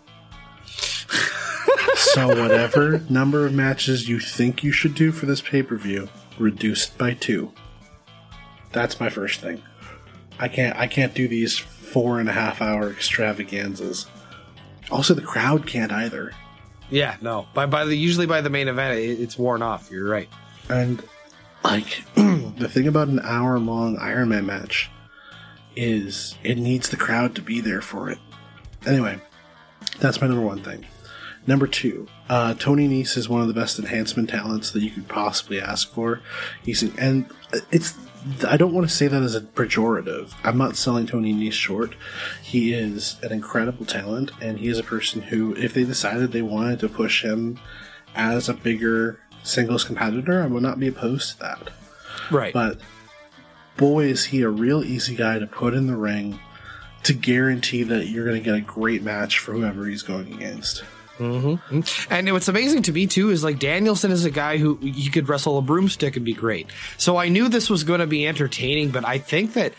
[1.96, 6.08] so, whatever number of matches you think you should do for this pay per view,
[6.40, 7.52] reduced by two.
[8.72, 9.62] That's my first thing.
[10.40, 14.08] I can't I can't do these four and a half hour extravaganzas.
[14.90, 16.32] Also, the crowd can't either.
[16.92, 17.48] Yeah, no.
[17.54, 19.90] By by the usually by the main event, it, it's worn off.
[19.90, 20.30] You're right.
[20.70, 21.02] And
[21.64, 24.92] like the thing about an hour long Iron Man match
[25.76, 28.20] is it needs the crowd to be there for it.
[28.86, 29.20] Anyway,
[30.00, 30.86] that's my number one thing.
[31.48, 35.08] Number two, uh, Tony Nese is one of the best enhancement talents that you could
[35.08, 36.22] possibly ask for.
[36.64, 37.26] He's and
[37.72, 37.96] it's
[38.48, 40.34] I don't want to say that as a pejorative.
[40.44, 41.96] I'm not selling Tony Nese short.
[42.44, 46.42] He is an incredible talent, and he is a person who, if they decided they
[46.42, 47.60] wanted to push him
[48.16, 51.70] as a bigger singles competitor, I would not be opposed to that.
[52.30, 52.54] Right.
[52.54, 52.80] But
[53.78, 56.40] boy, is he a real easy guy to put in the ring
[57.04, 60.84] to guarantee that you're going to get a great match for whoever he's going against.
[61.22, 62.12] Mm-hmm.
[62.12, 65.30] And what's amazing to me too is like Danielson is a guy who he could
[65.30, 66.68] wrestle a broomstick and be great.
[66.98, 69.74] So I knew this was going to be entertaining, but I think that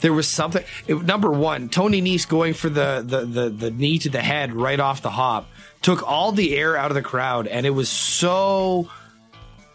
[0.00, 0.64] there was something.
[0.88, 4.52] It, number one, Tony Nese going for the, the the the knee to the head
[4.52, 5.48] right off the hop
[5.82, 8.90] took all the air out of the crowd, and it was so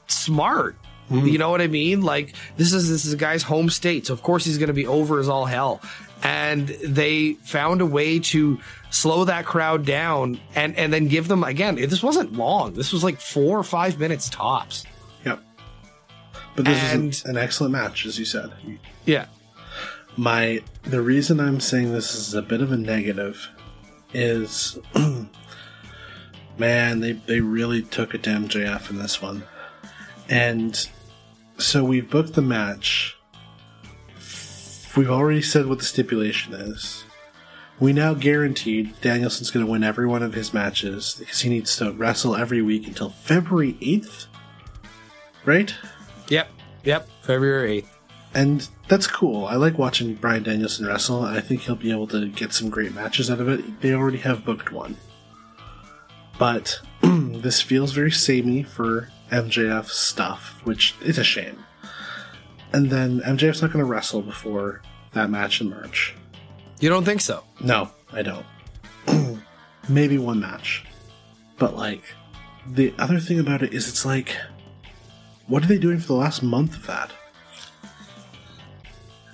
[0.07, 0.75] smart.
[1.13, 1.31] Mm.
[1.31, 2.01] You know what I mean?
[2.01, 4.73] Like this is this is a guy's home state, so of course he's going to
[4.73, 5.81] be over as all hell.
[6.23, 8.57] And they found a way to
[8.91, 11.75] slow that crowd down and and then give them again.
[11.75, 12.73] This wasn't long.
[12.73, 14.85] This was like four or five minutes tops.
[15.25, 15.41] Yep.
[16.55, 18.51] But this And- is an, an excellent match, as you said.
[19.05, 19.25] Yeah.
[20.15, 23.49] My the reason I'm saying this is a bit of a negative
[24.13, 24.77] is
[26.57, 29.43] man, they they really took it to MJF in this one.
[30.29, 30.87] And
[31.63, 33.17] so we've booked the match.
[34.95, 37.03] We've already said what the stipulation is.
[37.79, 41.75] We now guaranteed Danielson's going to win every one of his matches because he needs
[41.77, 44.27] to wrestle every week until February 8th.
[45.45, 45.73] Right?
[46.29, 46.49] Yep.
[46.83, 47.09] Yep.
[47.21, 47.97] February eighth.
[48.33, 49.45] And that's cool.
[49.45, 52.69] I like watching Bryan Danielson wrestle, and I think he'll be able to get some
[52.69, 53.81] great matches out of it.
[53.81, 54.97] They already have booked one.
[56.39, 61.63] But this feels very samey for MJF stuff, which is a shame.
[62.71, 64.81] And then MJF's not going to wrestle before
[65.13, 66.15] that match in March.
[66.79, 67.43] You don't think so?
[67.59, 68.45] No, I don't.
[69.89, 70.85] Maybe one match.
[71.57, 72.03] But, like,
[72.67, 74.35] the other thing about it is it's like,
[75.47, 77.11] what are they doing for the last month of that?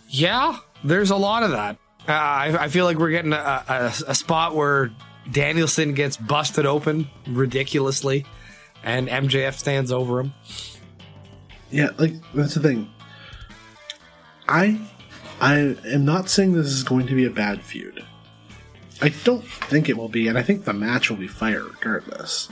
[0.08, 1.78] Yeah, there's a lot of that.
[2.08, 4.92] Uh, I, I feel like we're getting a, a, a spot where
[5.32, 8.26] Danielson gets busted open ridiculously,
[8.84, 10.34] and MJF stands over him.
[11.72, 12.90] Yeah, like that's the thing.
[14.48, 14.80] I
[15.40, 18.04] I am not saying this is going to be a bad feud.
[19.02, 22.50] I don't think it will be, and I think the match will be fire regardless.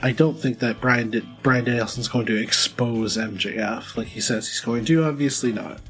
[0.00, 4.48] I don't think that Bryan did, Bryan Danielson's going to expose MJF like he says
[4.48, 5.04] he's going to.
[5.04, 5.80] Obviously not.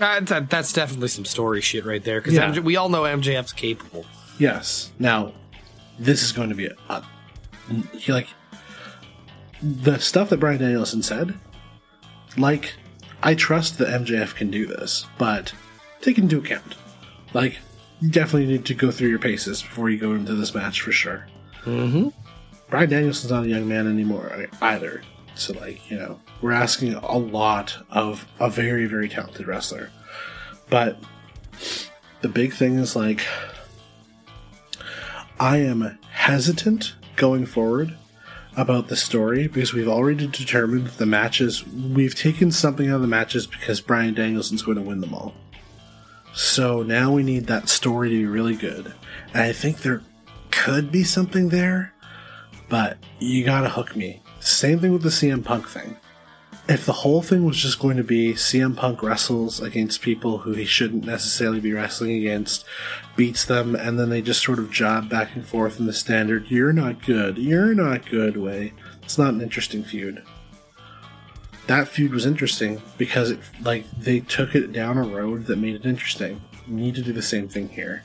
[0.00, 2.58] Uh, that, that's definitely some story shit right there because Yeah.
[2.60, 4.04] we all know MJF's capable.
[4.38, 4.90] Yes.
[4.98, 5.32] Now,
[5.98, 7.04] this is going to be a, a
[7.96, 8.26] he like
[9.62, 11.34] the stuff that Bryan Danielson said.
[12.36, 12.74] Like,
[13.22, 15.52] I trust that MJF can do this, but
[16.00, 16.74] take into account,
[17.34, 17.58] like,
[18.00, 20.92] you definitely need to go through your paces before you go into this match for
[20.92, 21.28] sure.
[21.64, 22.08] Mm-hmm.
[22.68, 25.02] Bryan Danielson's not a young man anymore either.
[25.34, 29.90] So, like, you know, we're asking a lot of a very, very talented wrestler.
[30.68, 30.98] But
[32.22, 33.24] the big thing is, like,
[35.38, 37.96] I am hesitant going forward
[38.56, 43.08] about the story because we've already determined the matches, we've taken something out of the
[43.08, 45.34] matches because Bryan Danielson's going to win them all.
[46.34, 48.92] So now we need that story to be really good.
[49.34, 50.02] And I think there
[50.50, 51.92] could be something there,
[52.68, 54.22] but you gotta hook me.
[54.40, 55.96] Same thing with the CM Punk thing.
[56.68, 60.52] If the whole thing was just going to be CM Punk wrestles against people who
[60.52, 62.64] he shouldn't necessarily be wrestling against,
[63.16, 66.50] beats them, and then they just sort of job back and forth in the standard,
[66.50, 70.22] you're not good, you're not good way, it's not an interesting feud.
[71.66, 75.74] That feud was interesting because it, like they took it down a road that made
[75.74, 76.40] it interesting.
[76.68, 78.04] You need to do the same thing here.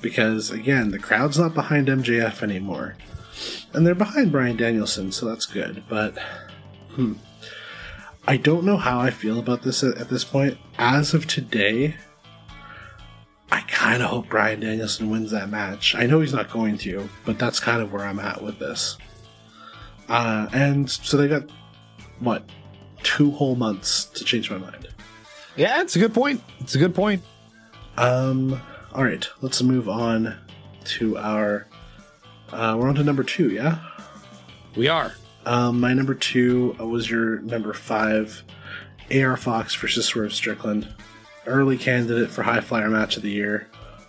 [0.00, 2.96] Because again, the crowd's not behind MJF anymore.
[3.72, 5.82] And they're behind Bryan Danielson, so that's good.
[5.88, 6.18] But
[6.90, 7.14] hmm.
[8.28, 10.58] I don't know how I feel about this at, at this point.
[10.78, 11.96] As of today,
[13.50, 15.94] I kind of hope Bryan Danielson wins that match.
[15.94, 18.98] I know he's not going to, but that's kind of where I'm at with this.
[20.10, 21.50] Uh, and so they got,
[22.18, 22.44] what,
[23.02, 24.88] two whole months to change my mind.
[25.56, 26.42] Yeah, it's a good point.
[26.60, 27.22] It's a good point.
[27.96, 28.60] Um,
[28.92, 30.38] all right, let's move on
[30.84, 31.66] to our.
[32.52, 33.78] Uh, we're on to number two, yeah?
[34.76, 35.14] We are.
[35.48, 38.44] Um, my number two was your number five.
[39.10, 40.86] AR Fox versus Swerve Strickland.
[41.46, 43.66] Early candidate for High Flyer Match of the Year.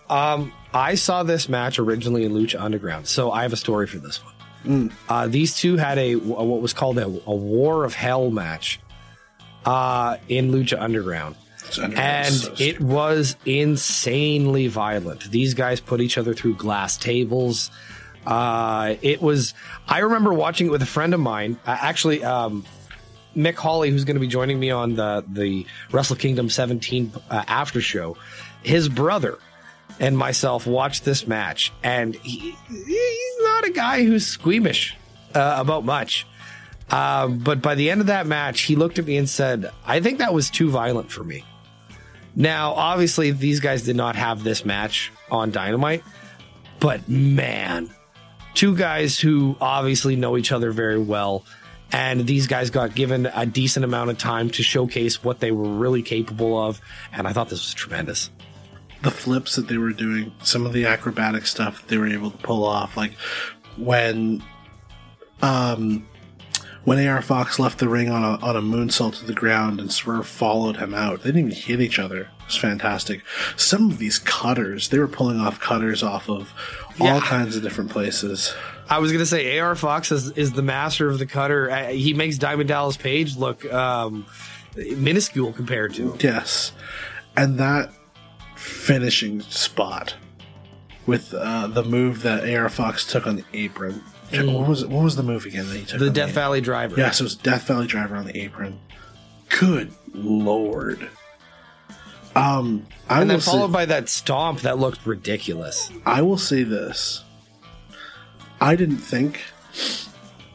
[0.10, 4.00] Um, I saw this match originally in Lucha Underground, so I have a story for
[4.00, 4.20] this
[4.66, 4.92] one.
[5.08, 8.82] Uh, these two had a what was called a, a War of Hell match
[9.66, 11.38] uh, in Lucha Underground.
[11.82, 15.32] Underground and so it was insanely violent.
[15.32, 17.72] These guys put each other through glass tables.
[18.26, 19.54] Uh, it was.
[19.88, 21.58] I remember watching it with a friend of mine.
[21.66, 22.66] Uh, actually, um,
[23.36, 27.44] Mick Hawley, who's going to be joining me on the the Wrestle Kingdom 17 uh,
[27.48, 28.18] after show.
[28.64, 29.40] His brother
[30.00, 34.96] and myself watched this match, and he, he's not a guy who's squeamish
[35.34, 36.28] uh, about much.
[36.90, 40.02] Um, but by the end of that match, he looked at me and said, "I
[40.02, 41.46] think that was too violent for me."
[42.36, 46.04] Now, obviously, these guys did not have this match on Dynamite,
[46.80, 47.90] but man,
[48.60, 51.46] two guys who obviously know each other very well,
[51.94, 55.70] and these guys got given a decent amount of time to showcase what they were
[55.70, 56.82] really capable of,
[57.14, 58.30] and I thought this was tremendous.
[59.02, 62.38] the flips that they were doing, some of the acrobatic stuff they were able to
[62.40, 63.14] pull off, like
[63.78, 64.44] when
[65.42, 66.06] um
[66.84, 69.92] when AR Fox left the ring on a on a moonsault to the ground and
[69.92, 71.22] Swerve followed him out.
[71.22, 72.22] They didn't even hit each other.
[72.22, 73.22] It was fantastic.
[73.56, 76.54] Some of these cutters, they were pulling off cutters off of
[77.00, 78.54] all kinds of different places.
[78.90, 81.70] I was going to say AR Fox is, is the master of the cutter.
[81.70, 84.26] Uh, he makes Diamond Dallas Page look um,
[84.76, 86.18] minuscule compared to him.
[86.20, 86.72] Yes.
[87.38, 87.92] And that
[88.56, 90.16] finishing spot
[91.06, 94.04] with uh, the move that AR Fox took on the apron.
[94.32, 96.00] What was what was the move again that he took?
[96.00, 96.96] The Death Valley Driver.
[96.98, 98.80] Yes, it was Death Valley Driver on the apron.
[99.60, 101.10] Good lord.
[102.36, 105.92] Um, I And then followed say, by that stomp that looked ridiculous.
[106.06, 107.24] I will say this.
[108.62, 109.42] I didn't think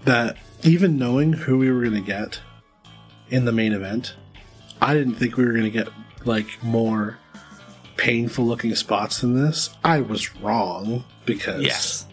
[0.05, 2.41] that even knowing who we were going to get
[3.31, 4.15] in the main event,
[4.81, 5.89] I didn't think we were going to get
[6.25, 7.19] like more
[7.97, 9.71] painful looking spots than this.
[9.85, 12.07] I was wrong because Yes.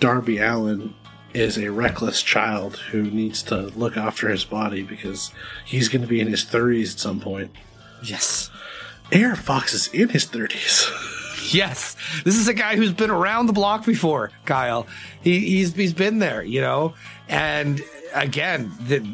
[0.00, 0.94] Darby Allin
[1.32, 5.32] is a reckless child who needs to look after his body because
[5.64, 7.50] he's going to be in his 30s at some point.
[8.04, 8.50] Yes.
[9.14, 11.52] AR Fox is in his 30s.
[11.52, 11.94] Yes.
[12.24, 14.86] This is a guy who's been around the block before, Kyle.
[15.22, 16.94] He, he's he's been there, you know.
[17.28, 17.82] And
[18.14, 19.06] again, the,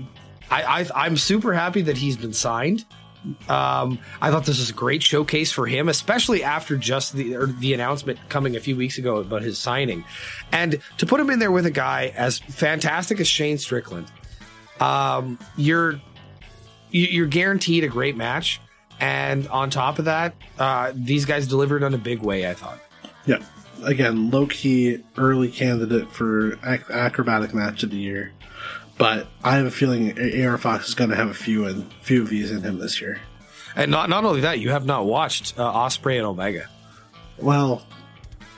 [0.50, 2.84] I, I I'm super happy that he's been signed.
[3.48, 7.74] Um, I thought this was a great showcase for him, especially after just the the
[7.74, 10.04] announcement coming a few weeks ago about his signing,
[10.52, 14.06] and to put him in there with a guy as fantastic as Shane Strickland.
[14.78, 16.00] Um, you're
[16.90, 18.60] you- you're guaranteed a great match,
[19.00, 22.48] and on top of that, uh, these guys delivered on a big way.
[22.48, 22.78] I thought.
[23.26, 23.42] Yeah.
[23.82, 28.32] Again, low key early candidate for ac- acrobatic match of the year.
[28.98, 32.20] But I have a feeling AR Fox is going to have a few and few
[32.20, 33.18] of these in him this year.
[33.74, 36.68] And not not only that, you have not watched uh, Ospreay and Omega.
[37.38, 37.86] Well,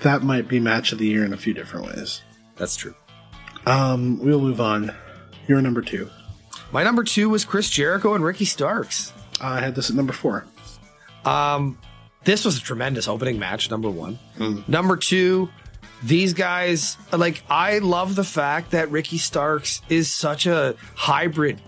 [0.02, 2.22] that might be match of the year in a few different ways.
[2.56, 2.94] That's true.
[3.66, 4.92] Um, we'll move on.
[5.46, 6.10] You're number two.
[6.72, 9.12] My number two was Chris Jericho and Ricky Starks.
[9.42, 10.46] I had this at number four.
[11.24, 11.78] Um,
[12.24, 13.70] this was a tremendous opening match.
[13.70, 14.18] Number one.
[14.68, 15.50] Number two,
[16.02, 17.42] these guys like.
[17.48, 21.60] I love the fact that Ricky Starks is such a hybrid.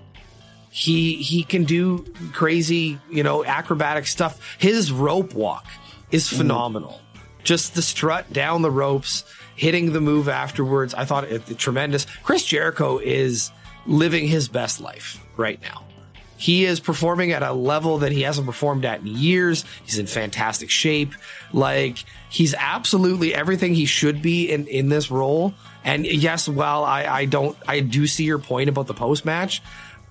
[0.70, 4.56] He he can do crazy, you know, acrobatic stuff.
[4.58, 5.66] His rope walk
[6.10, 7.00] is phenomenal.
[7.44, 10.94] Just the strut down the ropes, hitting the move afterwards.
[10.94, 12.06] I thought it, tremendous.
[12.22, 13.50] Chris Jericho is
[13.86, 15.84] living his best life right now.
[16.36, 19.64] He is performing at a level that he hasn't performed at in years.
[19.84, 21.12] He's in fantastic shape.
[21.52, 25.54] Like he's absolutely everything he should be in in this role.
[25.84, 29.62] And yes, while I I don't I do see your point about the post match.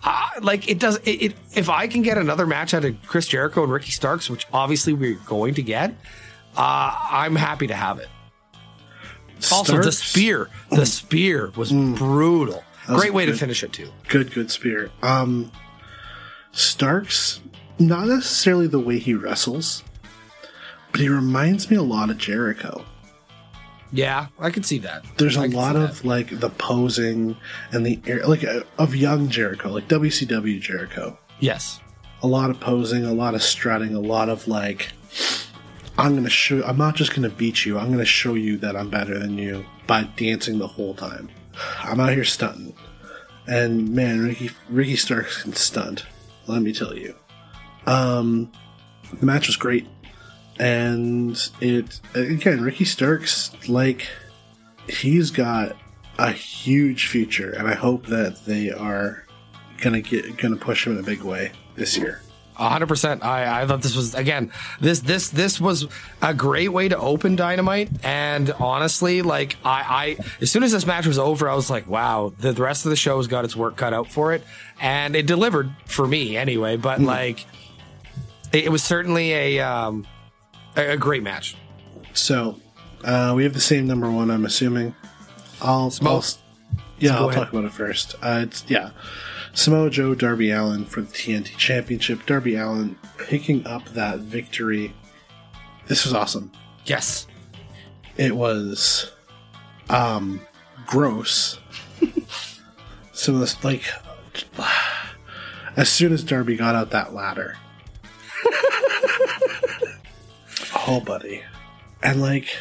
[0.06, 3.28] Uh, like it does it, it if I can get another match out of Chris
[3.28, 5.92] Jericho and Ricky Starks, which obviously we're going to get,
[6.58, 8.10] uh, I'm happy to have it.
[9.52, 12.64] Also, the spear, the spear was brutal.
[12.88, 13.92] was Great way to finish it too.
[14.08, 14.90] Good, good spear.
[15.02, 15.52] Um,
[16.54, 17.42] Starks,
[17.80, 19.84] not necessarily the way he wrestles,
[20.92, 22.86] but he reminds me a lot of Jericho.
[23.92, 25.04] Yeah, I can see that.
[25.18, 26.08] There's a I can lot of that.
[26.08, 27.36] like the posing
[27.72, 31.18] and the air, like uh, of young Jericho, like WCW Jericho.
[31.40, 31.80] yes.
[32.22, 34.94] A lot of posing, a lot of strutting, a lot of like,
[35.98, 36.64] I'm gonna show.
[36.64, 37.78] I'm not just gonna beat you.
[37.78, 41.30] I'm gonna show you that I'm better than you by dancing the whole time.
[41.82, 42.74] I'm out here stunting,
[43.46, 46.06] and man, Ricky Ricky Starks can stunt.
[46.48, 47.16] Let me tell you.
[47.86, 48.52] Um,
[49.20, 49.88] the match was great,
[50.60, 54.08] and it again Ricky Starks like
[54.88, 55.76] he's got
[56.18, 59.26] a huge future, and I hope that they are
[59.82, 61.52] gonna get gonna push him in a big way.
[61.76, 62.23] this year.
[62.56, 63.24] Hundred percent.
[63.24, 65.88] I, I thought this was again this this this was
[66.22, 67.90] a great way to open Dynamite.
[68.04, 71.88] And honestly, like I, I as soon as this match was over, I was like,
[71.88, 74.44] wow, the, the rest of the show has got its work cut out for it,
[74.82, 76.78] and it delivered for me anyway.
[76.78, 77.46] But like,
[78.52, 80.06] it, it was certainly a um
[80.76, 81.56] a, a great match.
[82.14, 82.60] So
[83.04, 84.30] uh, we have the same number one.
[84.30, 84.96] I'm assuming.
[85.62, 86.24] I'll, I'll
[87.00, 87.44] yeah, I'll ahead.
[87.44, 88.16] talk about it first.
[88.22, 88.92] Uh, it's yeah,
[89.54, 92.26] Samoa Joe, Darby Allin for the TNT Championship.
[92.26, 94.94] Darby Allin picking up that victory.
[95.88, 96.52] This was awesome.
[96.86, 97.28] Yes.
[98.18, 99.12] It was
[99.90, 100.42] um
[100.88, 101.60] gross.
[103.14, 103.84] Some of this like
[105.78, 107.56] as soon as Darby got out that ladder.
[110.88, 111.44] oh buddy.
[112.02, 112.58] And like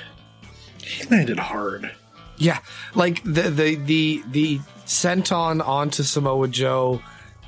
[0.85, 1.91] he landed hard.
[2.37, 2.59] Yeah,
[2.95, 7.01] like the the the the senton onto Samoa Joe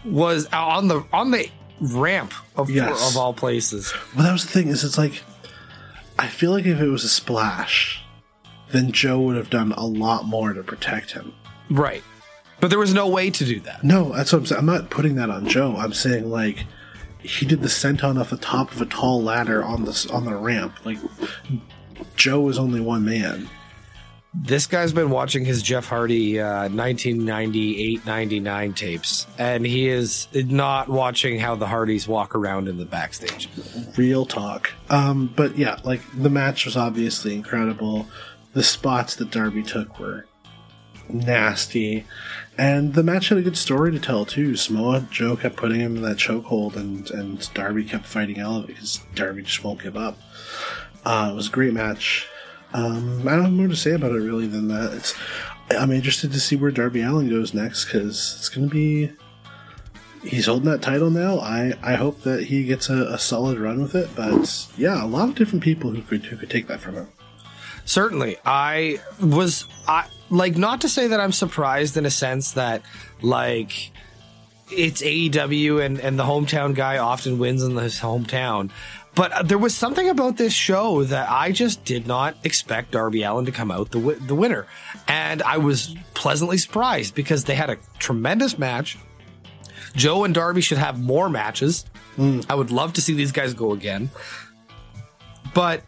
[0.05, 3.11] was on the on the ramp of Yes.
[3.11, 3.93] of all places.
[4.15, 5.23] Well that was the thing, is it's like
[6.19, 8.01] I feel like if it was a splash,
[8.71, 11.33] then Joe would have done a lot more to protect him.
[11.71, 12.03] Right.
[12.61, 13.83] But there was no way to do that.
[13.83, 14.59] No, that's what I'm saying.
[14.61, 15.75] I'm not putting that on Joe.
[15.77, 16.65] I'm saying like
[17.21, 20.35] he did the senton off the top of a tall ladder on the on the
[20.37, 20.75] ramp.
[20.85, 20.99] Like
[22.17, 23.49] Joe was only one man.
[24.37, 30.89] This guy's been watching his Jeff Hardy uh, 1998 99 tapes, and he is not
[30.89, 33.49] watching how the Hardys walk around in the backstage.
[33.97, 34.73] Real talk.
[34.91, 38.09] Um, but yeah, like the match was obviously incredible.
[38.55, 40.27] The spots that Darby took were
[41.09, 42.05] nasty,
[42.59, 44.57] and the match had a good story to tell too.
[44.57, 48.65] Samoa Joe kept putting him in that chokehold, and and Darby kept fighting out of
[48.65, 50.19] it because Darby just won't give up.
[51.05, 52.27] Uh, it was a great match.
[52.75, 54.93] Um, I don't have more to say about it really than that.
[54.93, 55.15] It's
[55.71, 59.11] I'm interested to see where Darby Allin goes next because it's going to be
[60.25, 61.39] he's holding that title now.
[61.39, 64.09] I, I hope that he gets a, a solid run with it.
[64.15, 67.09] But yeah, a lot of different people who could who could take that from him.
[67.85, 72.83] Certainly, I was I like not to say that I'm surprised in a sense that
[73.23, 73.93] like
[74.71, 78.71] it's AEW and and the hometown guy often wins in his hometown.
[79.15, 83.23] But uh, there was something about this show that I just did not expect Darby
[83.23, 84.67] Allin to come out the wi- the winner,
[85.07, 88.99] and I was pleasantly surprised because they had a tremendous match.
[89.95, 91.85] Joe and Darby should have more matches.
[92.17, 92.41] Hmm.
[92.49, 94.11] I would love to see these guys go again.
[95.55, 95.85] But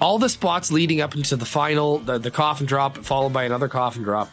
[0.00, 3.68] all the spots leading up into the final, the, the coffin drop, followed by another
[3.68, 4.30] coffin drop,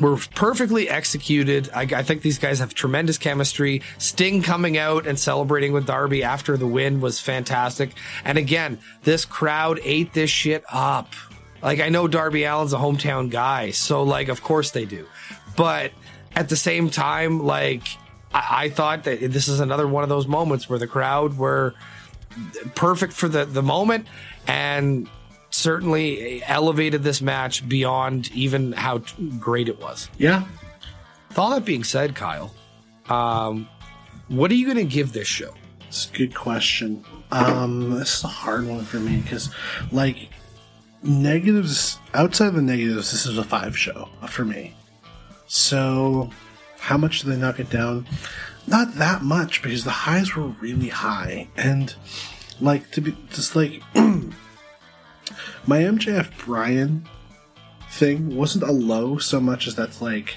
[0.00, 1.70] were perfectly executed.
[1.74, 3.82] I, I think these guys have tremendous chemistry.
[3.98, 7.92] Sting coming out and celebrating with Darby after the win was fantastic.
[8.24, 11.12] And again, this crowd ate this shit up.
[11.62, 15.06] Like, I know Darby Allin's a hometown guy, so, like, of course they do.
[15.56, 15.92] But
[16.34, 17.82] at the same time, like,
[18.32, 21.74] I, I thought that this is another one of those moments where the crowd were
[22.74, 24.06] perfect for the, the moment
[24.46, 25.08] and
[25.50, 28.98] certainly elevated this match beyond even how
[29.38, 30.08] great it was.
[30.18, 30.44] Yeah,
[31.28, 32.52] With all that being said, Kyle,
[33.08, 33.68] um,
[34.28, 35.54] what are you going to give this show?
[35.88, 37.04] it's a good question.
[37.32, 39.50] Um, this is a hard one for me because,
[39.90, 40.28] like,
[41.02, 44.74] negatives outside of the negatives, this is a five show for me.
[45.46, 46.30] So,
[46.78, 48.06] how much do they knock it down?
[48.66, 51.92] Not that much because the highs were really high, and
[52.60, 53.82] like to be just like
[55.66, 57.08] my MJF Bryan
[57.90, 60.36] thing wasn't a low so much as that's like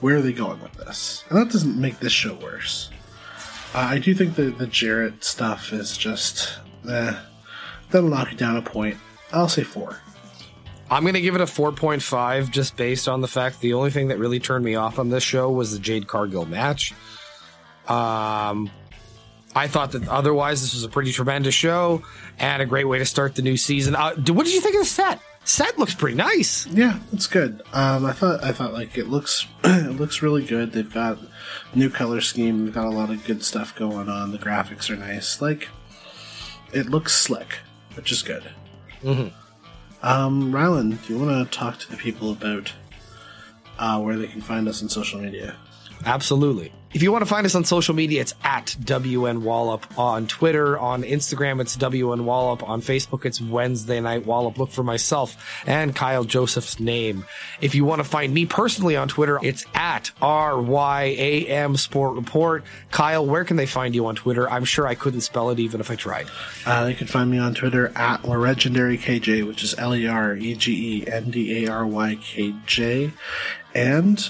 [0.00, 1.24] where are they going with this?
[1.28, 2.90] And that doesn't make this show worse.
[3.74, 7.14] Uh, I do think that the Jarrett stuff is just eh,
[7.90, 8.96] that'll knock it down a point.
[9.32, 10.00] I'll say four.
[10.90, 14.18] I'm to give it a 4.5 just based on the fact the only thing that
[14.18, 16.92] really turned me off on this show was the Jade Cargill match.
[17.86, 18.70] Um,
[19.54, 22.02] I thought that otherwise this was a pretty tremendous show
[22.38, 23.96] and a great way to start the new season.
[23.96, 25.20] Uh, what did you think of the set?
[25.44, 26.66] Set looks pretty nice.
[26.68, 27.62] Yeah, it's good.
[27.72, 30.72] Um, I thought I thought like it looks it looks really good.
[30.72, 31.18] They've got
[31.74, 32.64] new color scheme.
[32.66, 34.32] They've got a lot of good stuff going on.
[34.32, 35.40] The graphics are nice.
[35.40, 35.68] Like
[36.72, 37.58] it looks slick,
[37.94, 38.44] which is good.
[40.02, 42.72] Um, Rylan, do you want to talk to the people about
[43.78, 45.56] uh, where they can find us on social media?
[46.04, 46.72] Absolutely.
[46.92, 50.76] If you want to find us on social media, it's at WN Wallop on Twitter.
[50.76, 52.68] On Instagram, it's WN Wallop.
[52.68, 54.58] On Facebook, it's Wednesday Night Wallop.
[54.58, 57.26] Look for myself and Kyle Joseph's name.
[57.60, 62.64] If you want to find me personally on Twitter, it's at RYAM Sport Report.
[62.90, 64.50] Kyle, where can they find you on Twitter?
[64.50, 66.26] I'm sure I couldn't spell it even if I tried.
[66.66, 70.56] Uh, you can find me on Twitter at LegendaryKJ, which is L E R E
[70.56, 73.12] G E N D A R Y K J.
[73.76, 74.28] And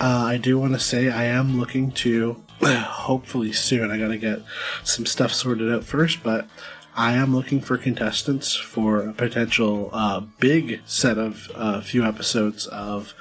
[0.00, 3.90] uh, I do want to say I am looking to hopefully soon.
[3.90, 4.42] I got to get
[4.84, 6.48] some stuff sorted out first, but
[6.94, 12.04] I am looking for contestants for a potential uh, big set of a uh, few
[12.04, 13.14] episodes of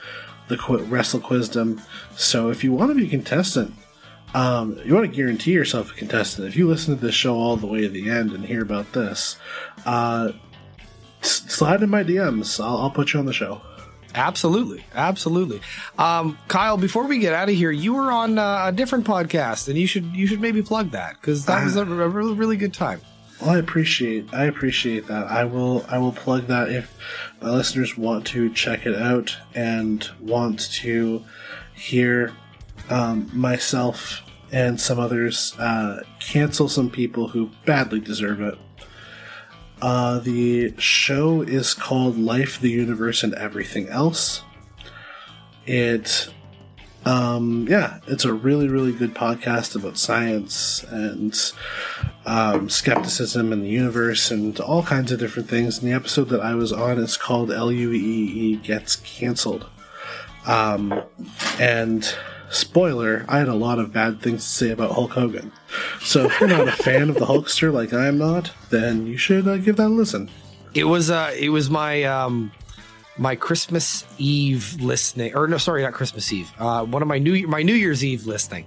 [0.48, 1.82] the Qu- Wrestle Quizdom.
[2.16, 3.76] So if you want to be a contestant,
[4.34, 6.48] um, you want to guarantee yourself a contestant.
[6.48, 8.94] If you listen to this show all the way to the end and hear about
[8.94, 9.38] this,
[9.86, 10.32] uh,
[11.22, 12.64] slide in my DMs.
[12.64, 13.62] I'll, I'll put you on the show.
[14.16, 15.62] Absolutely, absolutely.
[15.98, 19.68] Um, Kyle, before we get out of here, you were on uh, a different podcast,
[19.68, 22.58] and you should you should maybe plug that because that was a, a really really
[22.58, 23.02] good time.
[23.42, 25.28] Well, I appreciate I appreciate that.
[25.28, 26.98] I will I will plug that if
[27.42, 31.24] my listeners want to check it out and want to
[31.76, 32.34] hear
[32.90, 38.58] um, myself and some others uh, cancel some people who badly deserve it.
[39.82, 44.44] Uh, the show is called Life, the Universe, and Everything Else.
[45.66, 46.30] It,
[47.06, 51.40] um, yeah, it's a really, really good podcast about science and
[52.26, 55.78] um, skepticism in the universe and all kinds of different things.
[55.78, 59.70] And the episode that I was on is called LUEE Gets Cancelled.
[60.46, 61.04] Um,
[61.60, 62.16] and
[62.50, 65.52] spoiler, I had a lot of bad things to say about Hulk Hogan.
[66.02, 69.48] So if you're not a fan of the Hulkster like I'm not, then you should
[69.48, 70.30] uh, give that a listen.
[70.74, 72.52] It was uh, it was my um,
[73.18, 76.52] my Christmas Eve listening, or no, sorry, not Christmas Eve.
[76.60, 78.66] Uh, one of my new my New Year's Eve listening.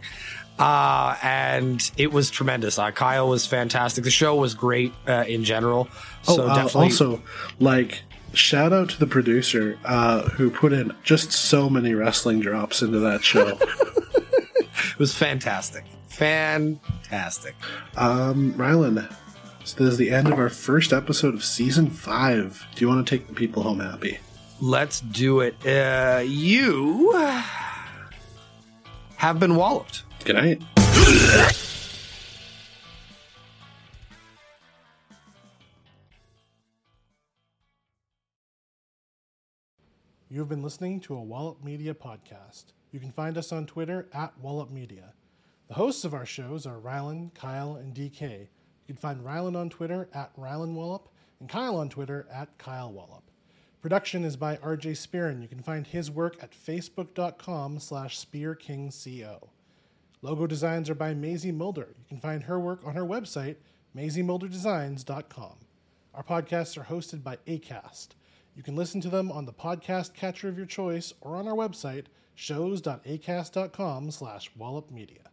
[0.58, 2.78] Uh, and it was tremendous.
[2.78, 4.04] Uh, Kyle was fantastic.
[4.04, 5.88] The show was great uh, in general.
[6.20, 7.22] So oh, definitely, also
[7.58, 8.02] like
[8.32, 12.98] shout out to the producer uh, who put in just so many wrestling drops into
[13.00, 13.58] that show.
[13.58, 17.54] it was fantastic, fantastic.
[17.96, 19.12] Um, Rylan,
[19.64, 22.66] so this is the end of our first episode of season five.
[22.74, 24.18] Do you want to take the people home happy?
[24.60, 25.54] Let's do it.
[25.66, 27.12] Uh, you
[29.16, 30.04] have been walloped.
[30.24, 30.62] Good night.
[40.32, 42.66] You have been listening to a Wallop Media podcast.
[42.92, 45.12] You can find us on Twitter at Wallop Media.
[45.66, 48.42] The hosts of our shows are Rylan, Kyle, and DK.
[48.42, 48.46] You
[48.86, 51.08] can find Rylan on Twitter at Rylan Wallop
[51.40, 53.24] and Kyle on Twitter at Kyle Wallop.
[53.82, 55.42] Production is by RJ Spearin.
[55.42, 59.48] You can find his work at facebook.com slash spearkingco.
[60.22, 61.88] Logo designs are by Maisie Mulder.
[61.98, 63.56] You can find her work on her website,
[63.96, 65.56] maisiemulderdesigns.com.
[66.14, 68.10] Our podcasts are hosted by ACAST.
[68.54, 71.54] You can listen to them on the podcast catcher of your choice or on our
[71.54, 75.29] website, shows.acast.com slash wallopmedia.